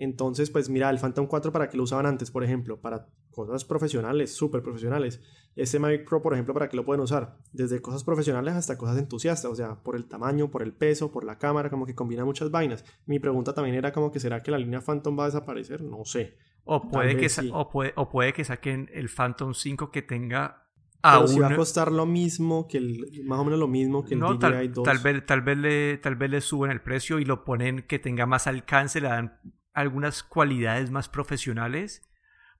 Entonces, 0.00 0.48
pues 0.48 0.70
mira, 0.70 0.88
el 0.88 0.98
Phantom 0.98 1.26
4 1.26 1.52
para 1.52 1.68
qué 1.68 1.76
lo 1.76 1.82
usaban 1.82 2.06
antes, 2.06 2.30
por 2.30 2.42
ejemplo, 2.42 2.80
para 2.80 3.08
cosas 3.30 3.66
profesionales, 3.66 4.34
súper 4.34 4.62
profesionales. 4.62 5.20
Este 5.56 5.78
Mavic 5.78 6.08
Pro, 6.08 6.22
por 6.22 6.32
ejemplo, 6.32 6.54
¿para 6.54 6.70
qué 6.70 6.76
lo 6.78 6.86
pueden 6.86 7.02
usar? 7.02 7.36
Desde 7.52 7.82
cosas 7.82 8.02
profesionales 8.02 8.54
hasta 8.54 8.78
cosas 8.78 8.96
entusiastas, 8.96 9.50
o 9.50 9.54
sea, 9.54 9.74
por 9.82 9.96
el 9.96 10.08
tamaño, 10.08 10.50
por 10.50 10.62
el 10.62 10.72
peso, 10.72 11.12
por 11.12 11.24
la 11.24 11.36
cámara, 11.36 11.68
como 11.68 11.84
que 11.84 11.94
combina 11.94 12.24
muchas 12.24 12.50
vainas. 12.50 12.82
Mi 13.04 13.18
pregunta 13.18 13.52
también 13.52 13.76
era 13.76 13.92
como 13.92 14.10
que 14.10 14.20
¿será 14.20 14.42
que 14.42 14.50
la 14.50 14.56
línea 14.56 14.80
Phantom 14.80 15.18
va 15.18 15.24
a 15.24 15.26
desaparecer? 15.26 15.82
No 15.82 16.06
sé. 16.06 16.38
O 16.64 16.88
puede, 16.88 17.18
que, 17.18 17.28
o 17.52 18.08
puede, 18.08 18.32
que 18.32 18.42
saquen 18.42 18.88
el 18.94 19.10
Phantom 19.10 19.52
5 19.52 19.90
que 19.90 20.00
tenga 20.00 20.66
Pero 21.02 21.28
si 21.28 21.40
va 21.40 21.48
a 21.48 21.56
costar 21.56 21.92
lo 21.92 22.06
mismo 22.06 22.66
que 22.68 22.78
el, 22.78 23.22
más 23.26 23.38
o 23.38 23.44
menos 23.44 23.58
lo 23.58 23.68
mismo 23.68 24.02
que 24.02 24.14
el 24.14 24.20
DJI 24.20 24.38
tal, 24.38 24.72
2. 24.72 24.82
Tal 24.82 24.98
vez, 25.00 25.26
tal 25.26 25.42
vez 25.42 25.58
le, 25.58 25.98
tal 25.98 26.16
vez 26.16 26.30
le 26.30 26.40
suben 26.40 26.70
el 26.70 26.80
precio 26.80 27.18
y 27.18 27.26
lo 27.26 27.44
ponen 27.44 27.82
que 27.82 27.98
tenga 27.98 28.24
más 28.24 28.46
alcance, 28.46 29.02
le 29.02 29.08
dan 29.08 29.40
algunas 29.72 30.22
cualidades 30.22 30.90
más 30.90 31.08
profesionales 31.08 32.02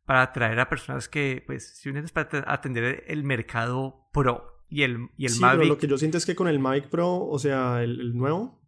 para 0.05 0.23
atraer 0.23 0.59
a 0.61 0.69
personas 0.69 1.09
que, 1.09 1.43
pues, 1.47 1.77
si 1.77 1.91
es 1.91 2.13
para 2.13 2.45
atender 2.47 3.05
el 3.07 3.25
mercado 3.25 4.09
pro 4.13 4.51
y 4.71 4.85
el, 4.85 5.09
y 5.17 5.27
el 5.27 5.33
sí, 5.33 5.41
Pero 5.41 5.65
lo 5.65 5.79
que 5.79 5.89
yo 5.89 5.99
siento 5.99 6.17
es 6.17 6.25
que 6.25 6.37
con 6.37 6.47
el 6.47 6.61
Mavic 6.61 6.89
Pro, 6.89 7.27
o 7.27 7.39
sea, 7.39 7.83
el, 7.83 8.17
nuevo, 8.17 8.63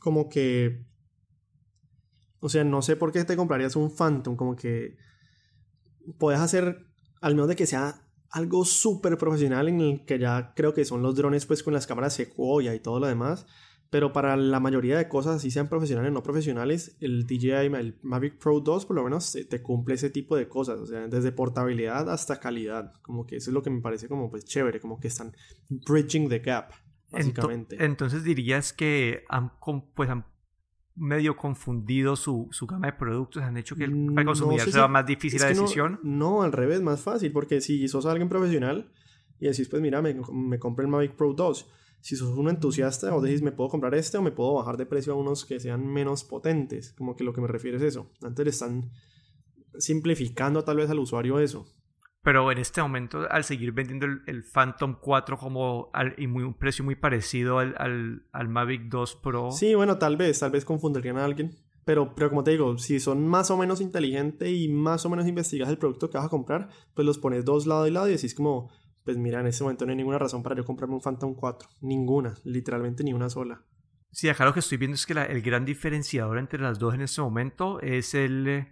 como 0.00 0.28
que. 0.28 0.84
O 2.40 2.48
sea, 2.48 2.64
no 2.64 2.82
sé 2.82 2.96
por 2.96 3.12
qué 3.12 3.24
te 3.24 3.36
comprarías 3.36 3.76
un 3.76 3.94
Phantom, 3.94 4.34
como 4.34 4.56
que. 4.56 4.96
Puedes 6.18 6.40
hacer, 6.40 6.84
al 7.20 7.34
menos 7.34 7.48
de 7.48 7.56
que 7.56 7.66
sea 7.66 8.08
algo 8.30 8.64
súper 8.64 9.16
profesional 9.18 9.68
en 9.68 9.80
el 9.80 10.04
que 10.04 10.18
ya 10.18 10.52
creo 10.54 10.74
que 10.74 10.84
son 10.84 11.02
los 11.02 11.14
drones 11.14 11.46
pues 11.46 11.62
con 11.62 11.74
las 11.74 11.86
cámaras 11.86 12.14
Sequoia 12.14 12.74
y 12.74 12.80
todo 12.80 12.98
lo 12.98 13.06
demás. 13.06 13.46
Pero 13.90 14.12
para 14.12 14.36
la 14.36 14.60
mayoría 14.60 14.96
de 14.96 15.08
cosas, 15.08 15.36
así 15.36 15.50
sean 15.50 15.68
profesionales 15.68 16.10
o 16.10 16.14
no 16.14 16.22
profesionales, 16.22 16.96
el 17.00 17.26
DJI, 17.26 17.74
el 17.74 17.98
Mavic 18.02 18.38
Pro 18.38 18.60
2 18.60 18.86
por 18.86 18.94
lo 18.94 19.02
menos 19.02 19.36
te, 19.48 19.62
cumple 19.62 19.96
ese 19.96 20.10
tipo 20.10 20.36
de 20.36 20.48
cosas, 20.48 20.78
o 20.78 20.86
sea, 20.86 21.08
desde 21.08 21.32
portabilidad 21.32 22.08
hasta 22.08 22.38
calidad, 22.38 22.92
como 23.02 23.26
que 23.26 23.36
eso 23.36 23.50
es 23.50 23.54
lo 23.54 23.62
que 23.62 23.70
me 23.70 23.80
parece 23.80 24.08
como 24.08 24.30
pues 24.30 24.44
chévere, 24.44 24.78
como 24.78 25.00
que 25.00 25.08
están 25.08 25.34
bridging 25.68 26.28
the 26.28 26.38
gap, 26.38 26.70
básicamente. 27.10 27.84
entonces 27.84 28.22
dirías 28.22 28.72
que 28.72 29.24
han, 29.28 29.50
pues, 29.94 30.08
han 30.08 30.24
medio 30.94 31.36
confundido 31.36 32.14
su, 32.14 32.46
su, 32.52 32.68
gama 32.68 32.86
de 32.86 32.92
productos, 32.92 33.42
han 33.42 33.56
hecho 33.56 33.74
que 33.74 33.84
el, 33.84 33.94
mm, 33.94 34.24
consumidor 34.24 34.70
sea 34.70 34.86
más 34.86 35.04
difícil 35.04 35.40
la 35.40 35.48
decisión. 35.48 35.98
No, 36.04 36.42
al 36.42 36.52
revés, 36.52 36.80
más 36.80 37.00
fácil, 37.00 37.32
porque 37.32 37.60
si 37.60 37.88
sos 37.88 38.06
alguien 38.06 38.28
profesional 38.28 38.92
y 39.40 39.48
decís, 39.48 39.68
pues 39.68 39.82
mira, 39.82 40.00
me, 40.00 40.14
me 40.32 40.58
compré 40.60 40.84
el 40.84 40.90
Mavic 40.90 41.16
Pro 41.16 41.32
2, 41.32 41.68
si 42.00 42.16
sos 42.16 42.36
un 42.36 42.48
entusiasta 42.48 43.14
o 43.14 43.20
decís, 43.20 43.42
me 43.42 43.52
puedo 43.52 43.70
comprar 43.70 43.94
este 43.94 44.18
o 44.18 44.22
me 44.22 44.32
puedo 44.32 44.54
bajar 44.54 44.76
de 44.76 44.86
precio 44.86 45.12
a 45.12 45.16
unos 45.16 45.44
que 45.44 45.60
sean 45.60 45.86
menos 45.86 46.24
potentes, 46.24 46.94
como 46.96 47.16
que 47.16 47.24
lo 47.24 47.32
que 47.32 47.40
me 47.40 47.48
refiero 47.48 47.76
es 47.76 47.82
eso. 47.82 48.10
Antes 48.22 48.44
le 48.44 48.50
están 48.50 48.90
simplificando 49.78 50.64
tal 50.64 50.78
vez 50.78 50.90
al 50.90 50.98
usuario 50.98 51.38
eso. 51.38 51.66
Pero 52.22 52.52
en 52.52 52.58
este 52.58 52.82
momento, 52.82 53.26
al 53.30 53.44
seguir 53.44 53.72
vendiendo 53.72 54.06
el, 54.26 54.44
Phantom 54.44 54.96
4 55.00 55.38
como 55.38 55.88
al, 55.94 56.14
y 56.18 56.26
muy, 56.26 56.44
un 56.44 56.52
precio 56.52 56.84
muy 56.84 56.94
parecido 56.94 57.58
al, 57.58 57.74
al, 57.78 58.26
al, 58.32 58.48
Mavic 58.48 58.90
2 58.90 59.16
Pro. 59.16 59.50
Sí, 59.50 59.74
bueno, 59.74 59.96
tal 59.96 60.18
vez, 60.18 60.38
tal 60.38 60.50
vez 60.50 60.66
confundirían 60.66 61.16
a 61.16 61.24
alguien. 61.24 61.56
Pero, 61.86 62.14
pero 62.14 62.28
como 62.28 62.44
te 62.44 62.50
digo, 62.50 62.76
si 62.76 63.00
son 63.00 63.26
más 63.26 63.50
o 63.50 63.56
menos 63.56 63.80
inteligentes 63.80 64.50
y 64.50 64.68
más 64.68 65.06
o 65.06 65.10
menos 65.10 65.26
investigas 65.26 65.70
el 65.70 65.78
producto 65.78 66.10
que 66.10 66.18
vas 66.18 66.26
a 66.26 66.30
comprar, 66.30 66.68
pues 66.94 67.06
los 67.06 67.18
pones 67.18 67.44
dos 67.46 67.66
lado 67.66 67.86
y 67.86 67.90
lado 67.90 68.06
y 68.06 68.12
decís 68.12 68.34
como, 68.34 68.70
pues 69.04 69.16
mira, 69.16 69.40
en 69.40 69.46
ese 69.46 69.62
momento 69.62 69.86
no 69.86 69.90
hay 69.90 69.96
ninguna 69.96 70.18
razón 70.18 70.42
para 70.42 70.56
yo 70.56 70.64
comprarme 70.64 70.94
un 70.94 71.00
Phantom 71.00 71.34
4. 71.34 71.68
Ninguna, 71.80 72.34
literalmente 72.44 73.02
ni 73.02 73.12
una 73.12 73.30
sola. 73.30 73.62
Sí, 74.12 74.28
acá 74.28 74.44
lo 74.44 74.52
que 74.52 74.60
estoy 74.60 74.78
viendo 74.78 74.96
es 74.96 75.06
que 75.06 75.12
el 75.12 75.40
gran 75.42 75.64
diferenciador 75.64 76.38
entre 76.38 76.60
las 76.60 76.78
dos 76.78 76.94
en 76.94 77.02
este 77.02 77.20
momento 77.20 77.80
es 77.80 78.14
el 78.14 78.66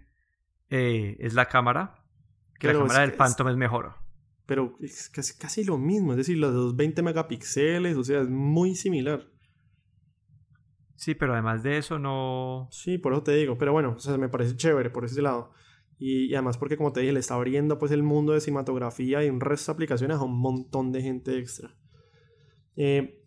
eh, 0.69 1.17
es 1.19 1.33
la 1.33 1.47
cámara 1.47 2.03
que 2.59 2.67
la 2.67 2.73
cámara 2.73 3.01
del 3.01 3.13
Phantom 3.13 3.47
es, 3.47 3.55
mejor. 3.55 3.93
Pero 4.45 4.75
es 4.81 5.09
casi, 5.09 5.37
casi, 5.37 5.63
lo 5.63 5.77
mismo, 5.77 6.11
es 6.11 6.17
decir, 6.17 6.37
los 6.37 6.75
de 6.75 6.77
20 6.77 7.01
megapíxeles, 7.03 7.95
o 7.95 8.03
sea, 8.03 8.21
es 8.21 8.29
muy 8.29 8.75
similar. 8.75 9.27
Sí, 10.95 11.15
pero 11.15 11.33
además 11.33 11.63
de 11.63 11.77
eso 11.77 11.97
no... 11.97 12.67
Sí, 12.71 12.97
por 12.97 13.13
eso 13.13 13.23
te 13.23 13.33
digo, 13.33 13.57
pero 13.57 13.71
bueno, 13.71 13.93
o 13.95 13.99
sea, 13.99 14.17
me 14.17 14.27
parece 14.27 14.57
chévere 14.57 14.89
por 14.89 15.05
ese 15.05 15.21
lado. 15.21 15.53
Y, 15.99 16.33
además 16.33 16.57
porque, 16.57 16.77
como 16.77 16.93
te 16.93 17.01
dije, 17.01 17.11
le 17.11 17.19
está 17.19 17.35
abriendo 17.35 17.77
pues 17.77 17.91
el 17.91 18.03
mundo 18.03 18.31
de 18.31 18.39
cinematografía 18.39 19.23
y 19.23 19.29
un 19.29 19.41
resto 19.41 19.71
de 19.71 19.75
aplicaciones 19.75 20.17
a 20.17 20.23
un 20.23 20.39
montón 20.39 20.93
de 20.93 21.01
gente 21.01 21.37
extra. 21.37 21.75
Eh, 22.77 23.19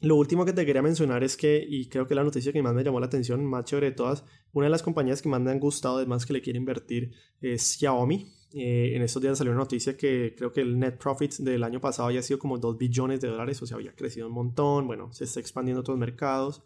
lo 0.00 0.16
último 0.16 0.46
que 0.46 0.52
te 0.52 0.64
quería 0.64 0.80
mencionar 0.80 1.24
es 1.24 1.36
que, 1.36 1.62
y 1.68 1.88
creo 1.88 2.06
que 2.06 2.14
la 2.14 2.22
noticia 2.22 2.52
que 2.52 2.62
más 2.62 2.72
me 2.72 2.84
llamó 2.84 3.00
la 3.00 3.06
atención, 3.06 3.44
más 3.44 3.64
chévere 3.64 3.90
de 3.90 3.96
todas, 3.96 4.24
una 4.52 4.66
de 4.66 4.70
las 4.70 4.82
compañías 4.82 5.20
que 5.20 5.28
más 5.28 5.40
me 5.40 5.50
han 5.50 5.58
gustado, 5.58 5.96
además 5.96 6.24
que 6.24 6.32
le 6.32 6.40
quiere 6.40 6.58
invertir, 6.58 7.12
es 7.40 7.76
Xiaomi. 7.76 8.32
Eh, 8.52 8.92
en 8.96 9.02
estos 9.02 9.20
días 9.20 9.36
salió 9.36 9.52
una 9.52 9.60
noticia 9.60 9.96
que 9.96 10.34
creo 10.36 10.52
que 10.52 10.60
el 10.60 10.78
net 10.78 10.98
profit 10.98 11.34
del 11.38 11.62
año 11.62 11.80
pasado 11.80 12.08
había 12.08 12.22
sido 12.22 12.38
como 12.38 12.58
2 12.58 12.78
billones 12.78 13.20
de 13.20 13.28
dólares, 13.28 13.60
o 13.62 13.66
sea, 13.66 13.76
había 13.76 13.94
crecido 13.94 14.26
un 14.28 14.32
montón, 14.32 14.86
bueno, 14.86 15.12
se 15.12 15.24
está 15.24 15.38
expandiendo 15.38 15.80
a 15.80 15.82
otros 15.82 15.98
mercados. 15.98 16.62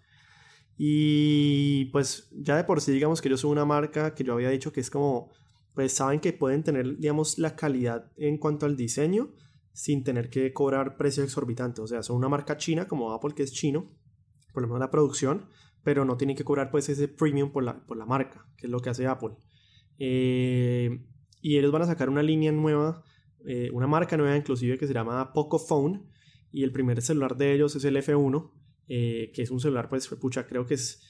Y 0.77 1.87
pues 1.87 2.29
ya 2.33 2.57
de 2.57 2.65
por 2.65 2.81
sí, 2.81 2.93
digamos 2.93 3.21
que 3.21 3.29
yo 3.29 3.37
soy 3.37 3.51
una 3.51 3.65
marca 3.65 4.15
que 4.15 4.25
yo 4.25 4.35
había 4.35 4.51
dicho 4.51 4.73
que 4.73 4.81
es 4.81 4.91
como, 4.91 5.31
pues 5.75 5.93
saben 5.93 6.21
que 6.21 6.33
pueden 6.33 6.63
tener, 6.63 6.99
digamos, 6.99 7.39
la 7.39 7.57
calidad 7.57 8.13
en 8.17 8.39
cuanto 8.39 8.67
al 8.67 8.77
diseño 8.77 9.33
sin 9.73 10.05
tener 10.05 10.31
que 10.31 10.53
cobrar 10.53 10.97
precios 10.97 11.27
exorbitantes. 11.27 11.81
O 11.81 11.87
sea, 11.87 12.03
son 12.03 12.17
una 12.17 12.29
marca 12.29 12.57
china 12.57 12.87
como 12.87 13.13
Apple, 13.13 13.35
que 13.35 13.43
es 13.43 13.53
chino, 13.53 13.91
por 14.53 14.63
lo 14.63 14.69
menos 14.69 14.81
la 14.81 14.91
producción, 14.91 15.49
pero 15.83 16.05
no 16.05 16.17
tienen 16.17 16.37
que 16.37 16.45
cobrar 16.45 16.71
pues 16.71 16.89
ese 16.89 17.09
premium 17.09 17.51
por 17.51 17.65
la, 17.65 17.85
por 17.85 17.97
la 17.97 18.07
marca, 18.07 18.47
que 18.57 18.69
es 18.69 18.71
lo 18.71 18.79
que 18.79 18.91
hace 18.91 19.07
Apple. 19.07 19.33
Eh, 19.99 21.05
y 21.43 21.59
ellos 21.59 21.73
van 21.73 21.83
a 21.83 21.87
sacar 21.87 22.09
una 22.09 22.23
línea 22.23 22.53
nueva, 22.53 23.03
eh, 23.45 23.71
una 23.73 23.87
marca 23.87 24.17
nueva 24.17 24.37
inclusive 24.37 24.79
que 24.79 24.87
se 24.87 24.95
llama 24.95 25.33
Pocophone 25.33 26.05
y 26.51 26.63
el 26.63 26.73
primer 26.73 27.03
celular 27.03 27.37
de 27.37 27.53
ellos 27.53 27.75
es 27.77 27.85
el 27.85 27.97
F1, 27.97 28.51
eh, 28.89 29.33
que 29.35 29.43
es 29.43 29.51
un 29.51 29.61
celular 29.61 29.89
pues 29.89 30.07
pucha, 30.09 30.47
creo 30.47 30.67
que 30.67 30.75
es 30.75 31.03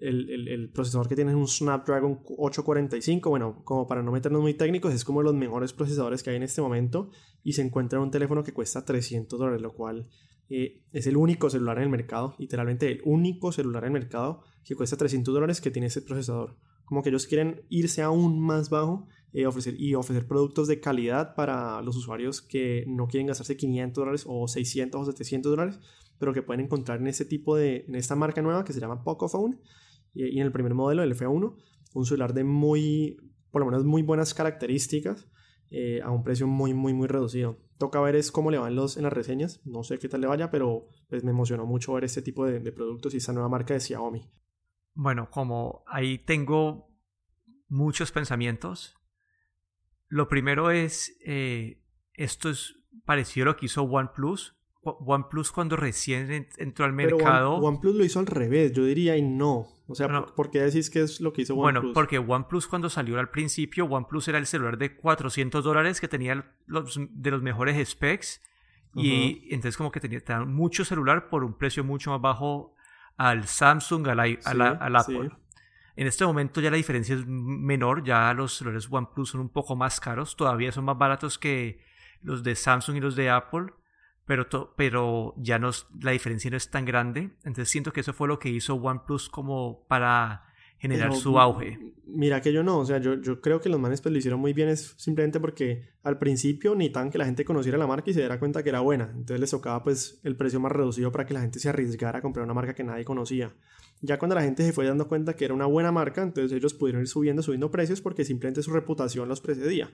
el, 0.00 0.48
el, 0.48 0.70
procesador 0.70 1.08
que 1.08 1.16
tiene 1.16 1.30
es 1.30 1.36
un 1.36 1.48
Snapdragon 1.48 2.20
845, 2.24 3.30
bueno, 3.30 3.62
como 3.64 3.86
para 3.86 4.02
no 4.02 4.12
meternos 4.12 4.42
muy 4.42 4.54
técnicos, 4.54 4.92
es 4.92 5.04
como 5.04 5.22
los 5.22 5.34
mejores 5.34 5.72
procesadores 5.72 6.22
que 6.22 6.30
hay 6.30 6.36
en 6.36 6.42
este 6.42 6.60
momento 6.60 7.10
y 7.42 7.52
se 7.54 7.62
encuentra 7.62 7.98
en 7.98 8.04
un 8.04 8.10
teléfono 8.10 8.44
que 8.44 8.52
cuesta 8.52 8.84
300 8.84 9.38
dólares, 9.38 9.62
lo 9.62 9.72
cual 9.74 10.08
eh, 10.48 10.82
es 10.92 11.06
el 11.06 11.16
único 11.16 11.50
celular 11.50 11.78
en 11.78 11.84
el 11.84 11.90
mercado, 11.90 12.34
literalmente 12.38 12.90
el 12.90 13.02
único 13.04 13.52
celular 13.52 13.84
en 13.84 13.88
el 13.88 14.00
mercado 14.00 14.42
que 14.64 14.74
cuesta 14.74 14.96
300 14.96 15.32
dólares 15.32 15.60
que 15.60 15.70
tiene 15.70 15.86
ese 15.88 16.02
procesador. 16.02 16.56
Como 16.84 17.02
que 17.02 17.10
ellos 17.10 17.26
quieren 17.26 17.62
irse 17.68 18.02
aún 18.02 18.40
más 18.40 18.70
bajo 18.70 19.08
eh, 19.32 19.46
ofrecer, 19.46 19.74
y 19.78 19.94
ofrecer 19.94 20.26
productos 20.26 20.68
de 20.68 20.80
calidad 20.80 21.34
para 21.34 21.82
los 21.82 21.96
usuarios 21.96 22.40
que 22.42 22.84
no 22.86 23.06
quieren 23.08 23.26
gastarse 23.26 23.56
500 23.56 24.00
dólares 24.00 24.24
o 24.26 24.48
600 24.48 25.00
o 25.00 25.04
700 25.04 25.50
dólares, 25.50 25.80
pero 26.18 26.32
que 26.32 26.42
pueden 26.42 26.64
encontrar 26.64 27.00
en 27.00 27.06
este 27.06 27.24
tipo 27.24 27.56
de, 27.56 27.84
en 27.88 27.94
esta 27.94 28.16
marca 28.16 28.42
nueva 28.42 28.64
que 28.64 28.72
se 28.72 28.80
llama 28.80 29.04
Pocophone 29.04 29.58
y, 30.14 30.26
y 30.26 30.40
en 30.40 30.46
el 30.46 30.52
primer 30.52 30.74
modelo, 30.74 31.02
el 31.02 31.14
F1, 31.14 31.56
un 31.94 32.04
celular 32.04 32.34
de 32.34 32.44
muy, 32.44 33.16
por 33.50 33.60
lo 33.60 33.66
menos 33.66 33.84
muy 33.84 34.02
buenas 34.02 34.34
características 34.34 35.28
eh, 35.70 36.00
a 36.02 36.10
un 36.10 36.24
precio 36.24 36.46
muy, 36.46 36.72
muy, 36.72 36.94
muy 36.94 37.08
reducido. 37.08 37.58
Toca 37.76 38.00
ver 38.00 38.16
es 38.16 38.32
cómo 38.32 38.50
le 38.50 38.58
van 38.58 38.74
los 38.74 38.96
en 38.96 39.02
las 39.02 39.12
reseñas, 39.12 39.60
no 39.66 39.82
sé 39.82 39.98
qué 39.98 40.08
tal 40.08 40.22
le 40.22 40.26
vaya, 40.26 40.50
pero 40.50 40.88
pues 41.08 41.24
me 41.24 41.30
emocionó 41.30 41.66
mucho 41.66 41.92
ver 41.92 42.04
este 42.04 42.22
tipo 42.22 42.46
de, 42.46 42.60
de 42.60 42.72
productos 42.72 43.12
y 43.12 43.18
esta 43.18 43.34
nueva 43.34 43.50
marca 43.50 43.74
de 43.74 43.80
Xiaomi. 43.80 44.30
Bueno, 44.94 45.28
como 45.30 45.84
ahí 45.86 46.18
tengo 46.18 46.88
muchos 47.68 48.10
pensamientos, 48.12 48.97
lo 50.08 50.28
primero 50.28 50.70
es, 50.70 51.16
eh, 51.24 51.80
esto 52.14 52.50
es 52.50 52.76
parecido 53.04 53.44
a 53.44 53.46
lo 53.46 53.56
que 53.56 53.66
hizo 53.66 53.82
OnePlus. 53.82 54.54
OnePlus 54.82 55.52
cuando 55.52 55.76
recién 55.76 56.48
entró 56.56 56.84
al 56.84 56.92
mercado... 56.92 57.56
Pero 57.56 57.66
OnePlus 57.66 57.94
lo 57.94 58.04
hizo 58.04 58.20
al 58.20 58.26
revés, 58.26 58.72
yo 58.72 58.84
diría 58.84 59.16
y 59.16 59.22
no. 59.22 59.66
O 59.86 59.94
sea, 59.94 60.08
¿por 60.26 60.50
qué 60.50 60.60
decís 60.60 60.88
que 60.90 61.02
es 61.02 61.20
lo 61.20 61.32
que 61.32 61.42
hizo 61.42 61.54
OnePlus? 61.54 61.82
Bueno, 61.82 61.94
porque 61.94 62.18
OnePlus 62.18 62.66
cuando 62.66 62.88
salió 62.88 63.18
al 63.18 63.30
principio, 63.30 63.84
OnePlus 63.84 64.28
era 64.28 64.38
el 64.38 64.46
celular 64.46 64.78
de 64.78 64.96
400 64.96 65.62
dólares 65.62 66.00
que 66.00 66.08
tenía 66.08 66.54
los, 66.66 66.98
de 67.10 67.30
los 67.30 67.42
mejores 67.42 67.88
specs. 67.88 68.42
Y 68.94 69.54
entonces 69.54 69.76
como 69.76 69.92
que 69.92 70.00
tenía, 70.00 70.20
mucho 70.44 70.84
celular 70.84 71.28
por 71.28 71.44
un 71.44 71.56
precio 71.56 71.84
mucho 71.84 72.10
más 72.10 72.20
bajo 72.20 72.74
al 73.16 73.46
Samsung, 73.46 74.08
al, 74.08 74.20
al 74.44 74.96
Apple. 74.96 75.30
En 75.98 76.06
este 76.06 76.24
momento 76.24 76.60
ya 76.60 76.70
la 76.70 76.76
diferencia 76.76 77.16
es 77.16 77.26
menor, 77.26 78.04
ya 78.04 78.32
los 78.32 78.58
celulares 78.58 78.86
OnePlus 78.88 79.30
son 79.30 79.40
un 79.40 79.48
poco 79.48 79.74
más 79.74 79.98
caros, 79.98 80.36
todavía 80.36 80.70
son 80.70 80.84
más 80.84 80.96
baratos 80.96 81.40
que 81.40 81.80
los 82.22 82.44
de 82.44 82.54
Samsung 82.54 82.98
y 82.98 83.00
los 83.00 83.16
de 83.16 83.30
Apple, 83.30 83.72
pero, 84.24 84.46
pero 84.76 85.34
ya 85.38 85.58
no, 85.58 85.72
la 86.00 86.12
diferencia 86.12 86.52
no 86.52 86.56
es 86.56 86.70
tan 86.70 86.84
grande. 86.84 87.36
Entonces 87.38 87.68
siento 87.68 87.92
que 87.92 88.02
eso 88.02 88.12
fue 88.12 88.28
lo 88.28 88.38
que 88.38 88.48
hizo 88.48 88.76
OnePlus 88.76 89.28
como 89.28 89.88
para 89.88 90.47
generar 90.78 91.14
su 91.14 91.38
auge. 91.38 91.78
Mira 92.06 92.40
que 92.40 92.52
yo 92.52 92.62
no, 92.62 92.78
o 92.78 92.86
sea, 92.86 92.98
yo, 92.98 93.20
yo 93.20 93.40
creo 93.40 93.60
que 93.60 93.68
los 93.68 93.78
manes 93.78 94.00
pues 94.00 94.12
lo 94.12 94.18
hicieron 94.18 94.40
muy 94.40 94.54
bien 94.54 94.68
es 94.68 94.94
simplemente 94.96 95.40
porque 95.40 95.90
al 96.02 96.18
principio 96.18 96.74
ni 96.74 96.88
tan 96.90 97.10
que 97.10 97.18
la 97.18 97.26
gente 97.26 97.44
conociera 97.44 97.76
la 97.76 97.86
marca 97.86 98.10
y 98.10 98.14
se 98.14 98.20
diera 98.20 98.38
cuenta 98.38 98.62
que 98.62 98.70
era 98.70 98.80
buena, 98.80 99.10
entonces 99.12 99.40
les 99.40 99.50
tocaba 99.50 99.82
pues 99.82 100.20
el 100.24 100.36
precio 100.36 100.58
más 100.58 100.72
reducido 100.72 101.12
para 101.12 101.26
que 101.26 101.34
la 101.34 101.40
gente 101.40 101.58
se 101.58 101.68
arriesgara 101.68 102.20
a 102.20 102.22
comprar 102.22 102.44
una 102.44 102.54
marca 102.54 102.74
que 102.74 102.84
nadie 102.84 103.04
conocía. 103.04 103.54
Ya 104.00 104.18
cuando 104.18 104.36
la 104.36 104.42
gente 104.42 104.62
se 104.64 104.72
fue 104.72 104.86
dando 104.86 105.08
cuenta 105.08 105.34
que 105.34 105.44
era 105.44 105.52
una 105.52 105.66
buena 105.66 105.90
marca, 105.90 106.22
entonces 106.22 106.56
ellos 106.56 106.72
pudieron 106.72 107.02
ir 107.02 107.08
subiendo, 107.08 107.42
subiendo 107.42 107.70
precios 107.70 108.00
porque 108.00 108.24
simplemente 108.24 108.62
su 108.62 108.72
reputación 108.72 109.28
los 109.28 109.40
precedía. 109.40 109.90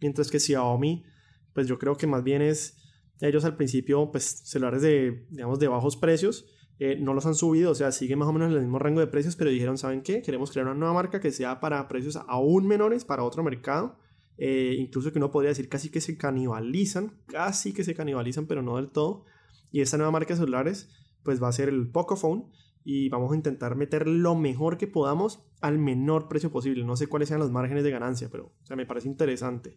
Mientras 0.00 0.30
que 0.30 0.38
Xiaomi, 0.38 1.04
pues 1.52 1.66
yo 1.66 1.78
creo 1.78 1.96
que 1.96 2.06
más 2.06 2.22
bien 2.22 2.40
es 2.40 2.78
ellos 3.20 3.44
al 3.44 3.56
principio 3.56 4.10
pues 4.12 4.42
celulares 4.44 4.80
de 4.82 5.26
digamos 5.30 5.58
de 5.58 5.66
bajos 5.66 5.96
precios 5.96 6.46
eh, 6.78 6.96
no 7.00 7.12
los 7.12 7.26
han 7.26 7.34
subido, 7.34 7.72
o 7.72 7.74
sea, 7.74 7.90
sigue 7.90 8.14
más 8.14 8.28
o 8.28 8.32
menos 8.32 8.50
en 8.50 8.54
el 8.54 8.62
mismo 8.62 8.78
rango 8.78 9.00
de 9.00 9.08
precios, 9.08 9.34
pero 9.34 9.50
dijeron, 9.50 9.78
¿saben 9.78 10.02
qué? 10.02 10.22
Queremos 10.22 10.52
crear 10.52 10.66
una 10.66 10.76
nueva 10.76 10.94
marca 10.94 11.20
que 11.20 11.32
sea 11.32 11.58
para 11.58 11.88
precios 11.88 12.16
aún 12.28 12.66
menores 12.66 13.04
para 13.04 13.24
otro 13.24 13.42
mercado. 13.42 13.98
Eh, 14.36 14.76
incluso 14.78 15.10
que 15.12 15.18
uno 15.18 15.32
podría 15.32 15.48
decir 15.48 15.68
casi 15.68 15.90
que 15.90 16.00
se 16.00 16.16
canibalizan, 16.16 17.20
casi 17.26 17.72
que 17.72 17.82
se 17.82 17.94
canibalizan, 17.94 18.46
pero 18.46 18.62
no 18.62 18.76
del 18.76 18.90
todo. 18.90 19.24
Y 19.72 19.80
esta 19.80 19.96
nueva 19.96 20.12
marca 20.12 20.34
de 20.34 20.38
celulares, 20.38 20.88
pues 21.24 21.42
va 21.42 21.48
a 21.48 21.52
ser 21.52 21.68
el 21.68 21.90
Pocophone 21.90 22.44
y 22.84 23.08
vamos 23.08 23.32
a 23.32 23.36
intentar 23.36 23.74
meter 23.74 24.06
lo 24.06 24.36
mejor 24.36 24.78
que 24.78 24.86
podamos 24.86 25.44
al 25.60 25.78
menor 25.78 26.28
precio 26.28 26.52
posible. 26.52 26.84
No 26.84 26.96
sé 26.96 27.08
cuáles 27.08 27.28
sean 27.28 27.40
los 27.40 27.50
márgenes 27.50 27.82
de 27.82 27.90
ganancia, 27.90 28.28
pero 28.30 28.54
me 28.74 28.86
parece 28.86 29.08
interesante. 29.08 29.76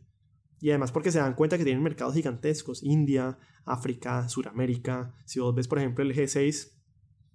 Y 0.59 0.69
además 0.69 0.91
porque 0.91 1.11
se 1.11 1.17
dan 1.17 1.33
cuenta 1.33 1.57
que 1.57 1.63
tienen 1.63 1.81
mercados 1.81 2.13
gigantescos, 2.13 2.83
India, 2.83 3.39
África, 3.65 4.29
Suramérica. 4.29 5.15
Si 5.25 5.39
vos 5.39 5.55
ves, 5.55 5.67
por 5.67 5.79
ejemplo, 5.79 6.05
el 6.05 6.15
G6 6.15 6.80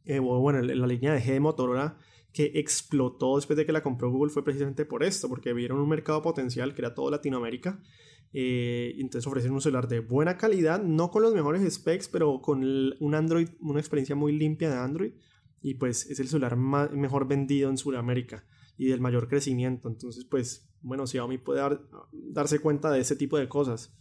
eh, 0.06 0.18
bueno, 0.18 0.62
la 0.62 0.86
línea 0.86 1.12
de 1.12 1.20
G 1.20 1.32
de 1.32 1.40
Motorola 1.40 1.98
que 2.32 2.52
explotó 2.54 3.36
después 3.36 3.56
de 3.56 3.64
que 3.64 3.72
la 3.72 3.82
compró 3.82 4.10
Google 4.10 4.30
fue 4.30 4.44
precisamente 4.44 4.84
por 4.84 5.02
esto, 5.02 5.26
porque 5.28 5.54
vieron 5.54 5.80
un 5.80 5.88
mercado 5.88 6.20
potencial 6.20 6.74
que 6.74 6.82
era 6.82 6.94
todo 6.94 7.10
Latinoamérica 7.10 7.80
Eh, 8.32 8.94
entonces 8.98 9.26
ofrecen 9.26 9.52
un 9.52 9.62
celular 9.62 9.88
de 9.88 10.00
buena 10.00 10.36
calidad, 10.36 10.82
no 10.82 11.10
con 11.10 11.22
los 11.22 11.32
mejores 11.32 11.72
specs, 11.72 12.08
pero 12.08 12.42
con 12.42 12.62
un 13.00 13.14
Android, 13.14 13.48
una 13.60 13.80
experiencia 13.80 14.14
muy 14.14 14.32
limpia 14.32 14.68
de 14.68 14.76
Android. 14.76 15.12
Y 15.62 15.74
pues 15.74 16.04
es 16.10 16.20
el 16.20 16.28
celular 16.28 16.56
mejor 16.56 17.26
vendido 17.26 17.70
en 17.70 17.78
Sudamérica 17.78 18.44
y 18.76 18.88
del 18.88 19.00
mayor 19.00 19.28
crecimiento. 19.28 19.88
Entonces, 19.88 20.26
pues, 20.26 20.70
bueno, 20.82 21.06
Xiaomi 21.06 21.38
puede 21.38 21.62
darse 22.12 22.58
cuenta 22.58 22.90
de 22.90 23.00
ese 23.00 23.16
tipo 23.16 23.38
de 23.38 23.48
cosas. 23.48 23.96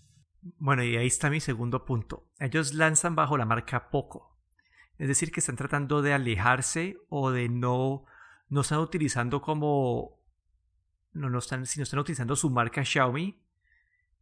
Bueno, 0.59 0.83
y 0.83 0.97
ahí 0.97 1.07
está 1.07 1.29
mi 1.29 1.39
segundo 1.39 1.85
punto. 1.85 2.29
Ellos 2.39 2.73
lanzan 2.73 3.15
bajo 3.15 3.37
la 3.37 3.45
marca 3.45 3.89
Poco. 3.89 4.34
Es 4.97 5.07
decir, 5.07 5.31
que 5.31 5.39
están 5.39 5.55
tratando 5.55 6.01
de 6.01 6.13
alejarse 6.13 6.97
o 7.09 7.31
de 7.31 7.49
no, 7.49 8.05
no 8.49 8.61
están 8.61 8.79
utilizando 8.79 9.41
como, 9.41 10.21
no, 11.13 11.29
no 11.29 11.39
están, 11.39 11.65
sino 11.65 11.83
están 11.83 11.99
utilizando 11.99 12.35
su 12.35 12.49
marca 12.49 12.83
Xiaomi. 12.83 13.41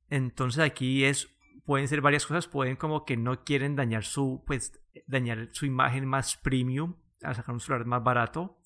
Entonces 0.10 0.64
aquí 0.64 1.06
es, 1.06 1.30
pueden 1.66 1.88
ser 1.88 2.02
varias 2.02 2.26
cosas, 2.26 2.48
pueden 2.48 2.76
como 2.76 3.06
que 3.06 3.18
no 3.18 3.44
quieren 3.44 3.76
dañar 3.76 4.04
su, 4.04 4.44
pues, 4.46 4.80
dañar 5.08 5.50
su 5.52 5.66
imagen 5.66 6.06
más 6.06 6.38
premium 6.38 6.96
al 7.22 7.36
sacar 7.36 7.54
un 7.54 7.60
celular 7.60 7.86
más 7.86 8.04
barato. 8.04 8.60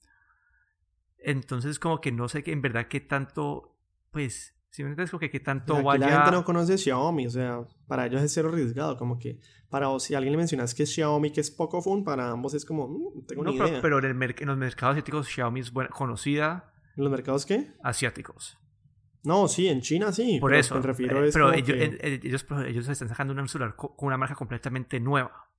Entonces 1.19 1.79
como 1.79 1.99
que 1.99 2.11
no 2.11 2.29
sé 2.29 2.43
en 2.45 2.61
verdad 2.61 2.87
qué 2.87 3.01
tanto, 3.01 3.77
pues, 4.11 4.56
si 4.69 4.83
me 4.83 4.89
entiendes, 4.89 5.11
como 5.11 5.19
que 5.19 5.39
tanto 5.39 5.75
Aquí 5.75 5.85
vaya... 5.85 6.07
La 6.07 6.15
gente 6.17 6.31
no 6.31 6.45
conoce 6.45 6.77
Xiaomi, 6.77 7.27
o 7.27 7.29
sea, 7.29 7.61
para 7.87 8.05
ellos 8.05 8.21
es 8.21 8.33
cero 8.33 8.49
arriesgado, 8.49 8.97
como 8.97 9.17
que 9.17 9.39
para 9.69 9.87
vos, 9.87 10.03
si 10.03 10.15
alguien 10.15 10.31
le 10.31 10.37
mencionas 10.37 10.73
que 10.73 10.83
es 10.83 10.93
Xiaomi, 10.93 11.31
que 11.31 11.41
es 11.41 11.51
poco 11.51 11.81
phone, 11.81 12.03
para 12.03 12.29
ambos 12.29 12.53
es 12.53 12.65
como, 12.65 12.87
mm, 12.87 13.25
tengo 13.25 13.43
no, 13.43 13.51
idea. 13.51 13.81
Pero, 13.81 13.99
en, 13.99 14.05
el 14.05 14.35
en, 14.39 14.47
los 14.47 14.57
mercados 14.57 14.93
asiáticos 14.93 15.27
Xiaomi 15.27 15.59
es 15.59 15.71
buena, 15.71 15.89
conocida. 15.89 16.73
¿En 16.95 17.03
los 17.03 17.11
mercados 17.11 17.45
qué? 17.45 17.73
Asiáticos. 17.83 18.57
No, 19.23 19.47
sí, 19.47 19.67
en 19.67 19.81
China 19.81 20.11
sí. 20.11 20.39
Por 20.39 20.53
eso. 20.53 20.75
Me 20.75 20.81
refiero 20.81 21.23
eh, 21.25 21.29
pero 21.33 21.51
ellos, 21.51 21.77
ellos, 22.01 22.45
ellos, 22.65 22.87
están 22.87 23.09
sacando 23.09 23.33
un 23.33 23.47
celular 23.49 23.75
con 23.75 23.91
una 23.97 24.17
marca 24.17 24.35
completamente 24.35 24.99
nueva. 24.99 25.49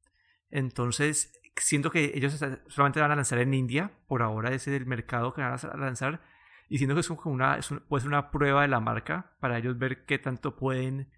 Entonces, 0.51 1.39
siento 1.57 1.91
que 1.91 2.13
ellos 2.15 2.43
solamente 2.69 3.01
van 3.01 3.11
a 3.11 3.17
lanzar 3.17 3.39
en 3.41 3.53
India, 3.53 3.93
por 4.07 4.23
ahora 4.23 4.55
ese 4.55 4.75
es 4.75 4.81
el 4.81 4.87
mercado 4.87 5.35
que 5.35 5.43
van 5.43 5.53
a 5.53 5.77
lanzar, 5.77 6.23
y 6.69 6.79
siento 6.79 6.95
que 6.95 7.01
es 7.01 7.09
como 7.09 7.35
una, 7.35 7.59
puede 7.89 8.03
ser 8.03 8.09
una 8.09 8.31
prueba 8.31 8.63
de 8.63 8.69
la 8.69 8.81
marca 8.81 9.37
para 9.41 9.59
ellos 9.59 9.79
ver 9.79 10.05
qué 10.05 10.19
tanto 10.19 10.57
pueden 10.57 11.11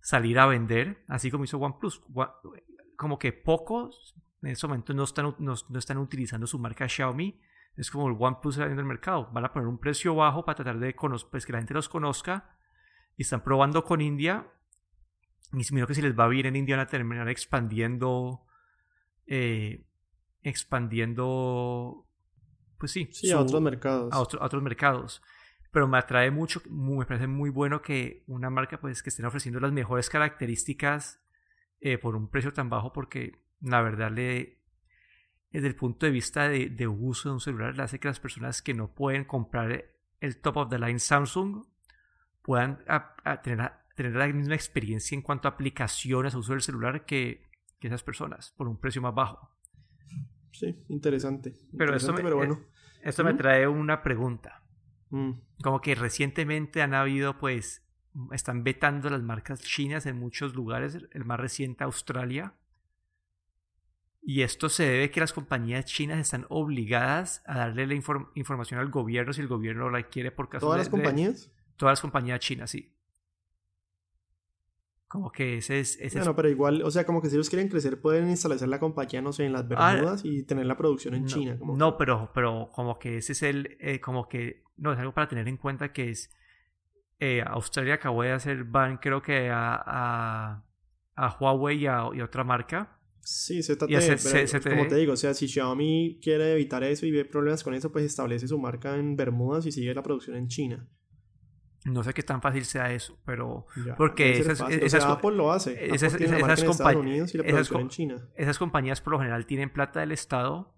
salir 0.00 0.38
a 0.38 0.46
vender, 0.46 1.04
así 1.08 1.30
como 1.30 1.44
hizo 1.44 1.58
OnePlus. 1.58 2.02
Como 2.96 3.18
que 3.18 3.32
pocos 3.32 4.14
en 4.42 4.50
este 4.50 4.66
momento 4.66 4.92
no 4.94 5.04
están, 5.04 5.34
no, 5.38 5.54
están 5.78 5.98
utilizando 5.98 6.46
su 6.46 6.58
marca 6.58 6.88
Xiaomi, 6.88 7.40
es 7.76 7.90
como 7.90 8.08
el 8.08 8.16
OnePlus 8.18 8.56
saliendo 8.56 8.80
del 8.80 8.86
mercado, 8.86 9.30
van 9.32 9.44
a 9.44 9.52
poner 9.52 9.68
un 9.68 9.78
precio 9.78 10.14
bajo 10.14 10.44
para 10.44 10.56
tratar 10.56 10.78
de 10.78 10.94
pues, 11.30 11.46
que 11.46 11.52
la 11.52 11.58
gente 11.58 11.74
los 11.74 11.88
conozca, 11.88 12.56
y 13.16 13.22
están 13.22 13.42
probando 13.42 13.84
con 13.84 14.00
India, 14.00 14.46
y 15.52 15.64
si 15.64 15.74
que 15.74 15.94
si 15.94 16.02
les 16.02 16.18
va 16.18 16.28
bien 16.28 16.46
en 16.46 16.56
India 16.56 16.76
van 16.76 16.86
a 16.86 16.88
terminar 16.88 17.28
expandiendo 17.28 18.46
eh, 19.26 19.84
expandiendo, 20.42 22.06
pues 22.82 22.90
sí, 22.90 23.30
a 23.30 23.38
otros 23.38 23.62
mercados. 23.62 24.12
A, 24.12 24.20
otros 24.20 24.60
mercados. 24.60 25.22
Pero 25.70 25.86
me 25.86 25.98
atrae 25.98 26.32
mucho, 26.32 26.60
me 26.68 27.06
parece 27.06 27.28
muy 27.28 27.48
bueno 27.48 27.80
que 27.80 28.24
una 28.26 28.50
marca 28.50 28.80
pues 28.80 29.04
que 29.04 29.10
estén 29.10 29.24
ofreciendo 29.24 29.60
las 29.60 29.70
mejores 29.70 30.10
características 30.10 31.22
eh, 31.80 31.96
por 31.96 32.16
un 32.16 32.28
precio 32.28 32.52
tan 32.52 32.68
bajo 32.68 32.92
porque 32.92 33.38
la 33.60 33.82
verdad 33.82 34.10
le, 34.10 34.58
desde 35.52 35.68
el 35.68 35.76
punto 35.76 36.06
de 36.06 36.10
vista 36.10 36.48
de, 36.48 36.88
uso 36.88 37.28
de 37.28 37.34
un 37.34 37.40
celular, 37.40 37.76
le 37.76 37.84
hace 37.84 38.00
que 38.00 38.08
las 38.08 38.18
personas 38.18 38.62
que 38.62 38.74
no 38.74 38.92
pueden 38.92 39.24
comprar 39.24 39.84
el 40.18 40.40
top 40.40 40.56
of 40.56 40.68
the 40.68 40.80
line 40.80 40.98
Samsung 40.98 41.64
puedan 42.42 42.84
tener, 43.44 43.70
tener, 43.94 44.16
la 44.16 44.26
misma 44.26 44.56
experiencia 44.56 45.14
en 45.14 45.22
cuanto 45.22 45.46
a 45.46 45.52
aplicaciones, 45.52 46.34
uso 46.34 46.50
del 46.50 46.62
celular 46.62 47.06
que 47.06 47.48
esas 47.80 48.02
personas 48.02 48.52
por 48.56 48.66
un 48.66 48.80
precio 48.80 49.00
más 49.00 49.14
bajo. 49.14 49.51
Sí, 50.52 50.76
interesante. 50.88 51.54
Pero, 51.76 51.96
esto, 51.96 52.12
me, 52.12 52.22
bueno. 52.32 52.54
Eh, 52.54 53.00
esto 53.02 53.24
me 53.24 53.34
trae 53.34 53.66
una 53.66 54.02
pregunta. 54.02 54.62
Mm. 55.10 55.32
Como 55.62 55.80
que 55.80 55.94
recientemente 55.94 56.82
han 56.82 56.94
habido, 56.94 57.38
pues, 57.38 57.82
están 58.32 58.62
vetando 58.62 59.10
las 59.10 59.22
marcas 59.22 59.60
chinas 59.60 60.06
en 60.06 60.18
muchos 60.18 60.54
lugares, 60.54 60.98
el 61.10 61.24
más 61.24 61.40
reciente 61.40 61.84
Australia. 61.84 62.54
Y 64.20 64.42
esto 64.42 64.68
se 64.68 64.84
debe 64.84 65.04
a 65.04 65.10
que 65.10 65.20
las 65.20 65.32
compañías 65.32 65.84
chinas 65.84 66.18
están 66.18 66.46
obligadas 66.48 67.42
a 67.44 67.58
darle 67.58 67.86
la 67.88 67.94
información 67.94 68.78
al 68.78 68.88
gobierno 68.88 69.32
si 69.32 69.40
el 69.40 69.48
gobierno 69.48 69.90
la 69.90 70.04
quiere 70.04 70.30
por 70.30 70.48
caso 70.48 70.66
¿Todas 70.66 70.78
las 70.78 70.88
compañías? 70.88 71.50
todas 71.76 71.92
las 71.94 72.00
compañías 72.00 72.38
chinas, 72.38 72.70
sí. 72.70 72.94
Como 75.12 75.30
que 75.30 75.58
ese 75.58 75.78
es... 75.78 75.98
Ese 76.00 76.16
bueno, 76.20 76.34
pero 76.34 76.48
igual, 76.48 76.80
o 76.82 76.90
sea, 76.90 77.04
como 77.04 77.20
que 77.20 77.28
si 77.28 77.36
ellos 77.36 77.50
quieren 77.50 77.68
crecer 77.68 78.00
pueden 78.00 78.30
instalarse 78.30 78.66
la 78.66 78.80
compañía, 78.80 79.20
no 79.20 79.34
sé, 79.34 79.44
en 79.44 79.52
las 79.52 79.66
ah, 79.76 79.92
Bermudas 79.92 80.24
y 80.24 80.42
tener 80.44 80.64
la 80.64 80.74
producción 80.74 81.14
en 81.14 81.26
China. 81.26 81.58
no, 81.60 81.98
pero, 81.98 82.30
pero 82.32 82.70
como 82.72 82.98
que 82.98 83.18
ese 83.18 83.32
es 83.32 83.42
el... 83.42 83.76
Eh, 83.78 84.00
como 84.00 84.26
que... 84.26 84.62
No, 84.78 84.90
es 84.90 84.98
algo 84.98 85.12
para 85.12 85.28
tener 85.28 85.46
en 85.48 85.58
cuenta 85.58 85.92
que 85.92 86.08
es... 86.08 86.30
Eh, 87.20 87.42
Australia 87.46 87.96
acabó 87.96 88.22
de 88.22 88.32
hacer 88.32 88.64
ban 88.64 88.96
creo 88.96 89.20
que 89.20 89.50
a, 89.50 90.62
a, 91.14 91.36
Huawei 91.38 91.82
y 91.82 91.86
a, 91.86 92.06
otra 92.06 92.42
marca. 92.42 92.98
Sí, 93.20 93.62
se 93.62 93.76
trata 93.76 93.94
de, 93.94 94.60
como 94.70 94.88
te 94.88 94.96
digo, 94.96 95.12
o 95.12 95.16
sea, 95.16 95.34
si 95.34 95.46
Xiaomi 95.46 96.20
quiere 96.22 96.54
evitar 96.54 96.82
eso 96.84 97.04
y 97.04 97.10
ve 97.10 97.26
problemas 97.26 97.62
con 97.62 97.74
eso, 97.74 97.92
pues 97.92 98.06
establece 98.06 98.48
su 98.48 98.58
marca 98.58 98.96
en 98.96 99.14
Bermudas 99.14 99.66
y 99.66 99.72
sigue 99.72 99.94
la 99.94 100.02
producción 100.02 100.36
en 100.36 100.48
China. 100.48 100.88
No 101.84 102.04
sé 102.04 102.14
qué 102.14 102.22
tan 102.22 102.40
fácil 102.40 102.64
sea 102.64 102.92
eso, 102.92 103.18
pero 103.24 103.66
porque 103.96 104.38
esas, 104.38 104.60
esas, 104.70 105.04
Apple 105.04 105.32
lo 105.32 105.50
hace. 105.50 105.92
Esas, 105.92 106.14
esas, 106.14 106.62
compañías 106.62 107.34
en 107.34 107.88
China. 107.88 108.28
esas 108.36 108.58
compañías 108.58 109.00
por 109.00 109.14
lo 109.14 109.18
general 109.18 109.46
tienen 109.46 109.70
plata 109.70 110.00
del 110.00 110.12
Estado. 110.12 110.72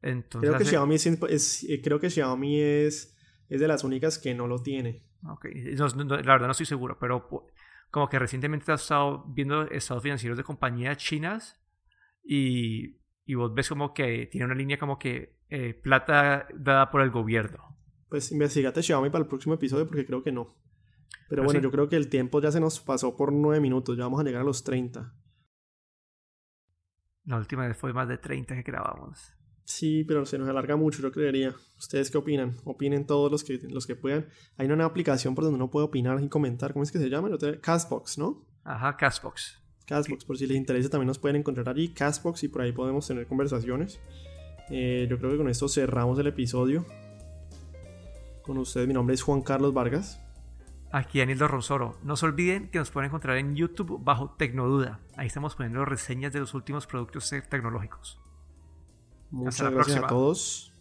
Entonces 0.00 0.48
creo 0.48 0.58
que 0.58 0.64
Xiaomi 0.64 0.94
es, 0.94 1.64
eh, 1.64 1.80
creo 1.82 2.00
que 2.00 2.10
Xiaomi 2.10 2.60
es, 2.60 3.16
es 3.48 3.60
de 3.60 3.68
las 3.68 3.84
únicas 3.84 4.18
que 4.18 4.34
no 4.34 4.46
lo 4.46 4.62
tiene. 4.62 5.04
Ok, 5.28 5.46
la 5.54 6.32
verdad 6.32 6.46
no 6.46 6.52
estoy 6.52 6.66
seguro, 6.66 6.98
pero 6.98 7.28
como 7.90 8.08
que 8.08 8.18
recientemente 8.18 8.72
has 8.72 8.82
estado 8.82 9.24
viendo 9.28 9.68
estados 9.70 10.02
financieros 10.02 10.38
de 10.38 10.42
compañías 10.42 10.96
chinas 10.96 11.60
y, 12.24 12.96
y 13.26 13.34
vos 13.34 13.52
ves 13.54 13.68
como 13.68 13.92
que 13.92 14.26
tiene 14.26 14.46
una 14.46 14.54
línea 14.54 14.78
como 14.78 14.98
que 14.98 15.36
eh, 15.50 15.74
plata 15.74 16.48
dada 16.54 16.90
por 16.90 17.02
el 17.02 17.10
gobierno 17.10 17.71
pues 18.12 18.30
investigate 18.30 18.82
Xiaomi 18.82 19.08
para 19.08 19.22
el 19.22 19.26
próximo 19.26 19.54
episodio 19.54 19.86
porque 19.86 20.04
creo 20.04 20.22
que 20.22 20.30
no. 20.30 20.54
Pero, 21.30 21.44
bueno, 21.44 21.60
yo 21.60 21.70
creo 21.70 21.88
que 21.88 21.96
el 21.96 22.10
tiempo 22.10 22.42
ya 22.42 22.52
se 22.52 22.60
nos 22.60 22.78
pasó 22.78 23.16
por 23.16 23.32
nueve 23.32 23.58
minutos, 23.58 23.96
ya 23.96 24.02
vamos 24.02 24.20
a 24.20 24.22
llegar 24.22 24.42
a 24.42 24.44
los 24.44 24.62
30. 24.64 25.14
La 27.24 27.38
última 27.38 27.66
vez 27.66 27.74
fue 27.74 27.94
más 27.94 28.06
de 28.08 28.18
30 28.18 28.54
que 28.54 28.70
grabamos. 28.70 29.32
Sí, 29.64 30.04
pero 30.04 30.26
se 30.26 30.36
nos 30.36 30.46
alarga 30.46 30.76
mucho, 30.76 31.00
yo 31.00 31.10
creería. 31.10 31.54
¿Ustedes 31.78 32.10
qué 32.10 32.18
opinan? 32.18 32.54
Opinen 32.64 33.06
todos 33.06 33.32
los 33.32 33.44
que, 33.44 33.58
los 33.70 33.86
que 33.86 33.96
puedan. 33.96 34.26
Hay 34.58 34.66
una 34.66 34.84
aplicación 34.84 35.34
por 35.34 35.44
donde 35.44 35.56
uno 35.56 35.70
puede 35.70 35.86
opinar 35.86 36.22
y 36.22 36.28
comentar. 36.28 36.74
¿Cómo 36.74 36.82
es 36.82 36.92
que 36.92 36.98
se 36.98 37.08
llama? 37.08 37.30
Castbox, 37.62 38.18
¿no? 38.18 38.46
Ajá, 38.62 38.94
Castbox. 38.98 39.58
Castbox, 39.86 40.26
por 40.26 40.36
si 40.36 40.46
les 40.46 40.58
interesa 40.58 40.90
también 40.90 41.06
nos 41.06 41.18
pueden 41.18 41.36
encontrar 41.36 41.66
allí, 41.66 41.94
Castbox, 41.94 42.44
y 42.44 42.48
por 42.48 42.60
ahí 42.60 42.72
podemos 42.72 43.06
tener 43.06 43.26
conversaciones. 43.26 43.98
Eh, 44.68 45.06
yo 45.08 45.16
creo 45.16 45.30
que 45.30 45.38
con 45.38 45.48
esto 45.48 45.66
cerramos 45.66 46.18
el 46.18 46.26
episodio 46.26 46.84
con 48.42 48.58
ustedes. 48.58 48.86
Mi 48.86 48.94
nombre 48.94 49.14
es 49.14 49.22
Juan 49.22 49.42
Carlos 49.42 49.72
Vargas. 49.72 50.20
Aquí 50.90 51.20
Daniel 51.20 51.38
Rosoro. 51.38 51.96
No 52.02 52.16
se 52.16 52.26
olviden 52.26 52.68
que 52.68 52.78
nos 52.78 52.90
pueden 52.90 53.08
encontrar 53.08 53.38
en 53.38 53.56
YouTube 53.56 53.98
bajo 54.02 54.30
Tecnoduda. 54.30 55.00
Ahí 55.16 55.26
estamos 55.26 55.56
poniendo 55.56 55.84
reseñas 55.84 56.32
de 56.32 56.40
los 56.40 56.52
últimos 56.52 56.86
productos 56.86 57.32
tecnológicos. 57.48 58.20
Muchas 59.30 59.72
gracias 59.72 60.04
a 60.04 60.06
todos. 60.06 60.71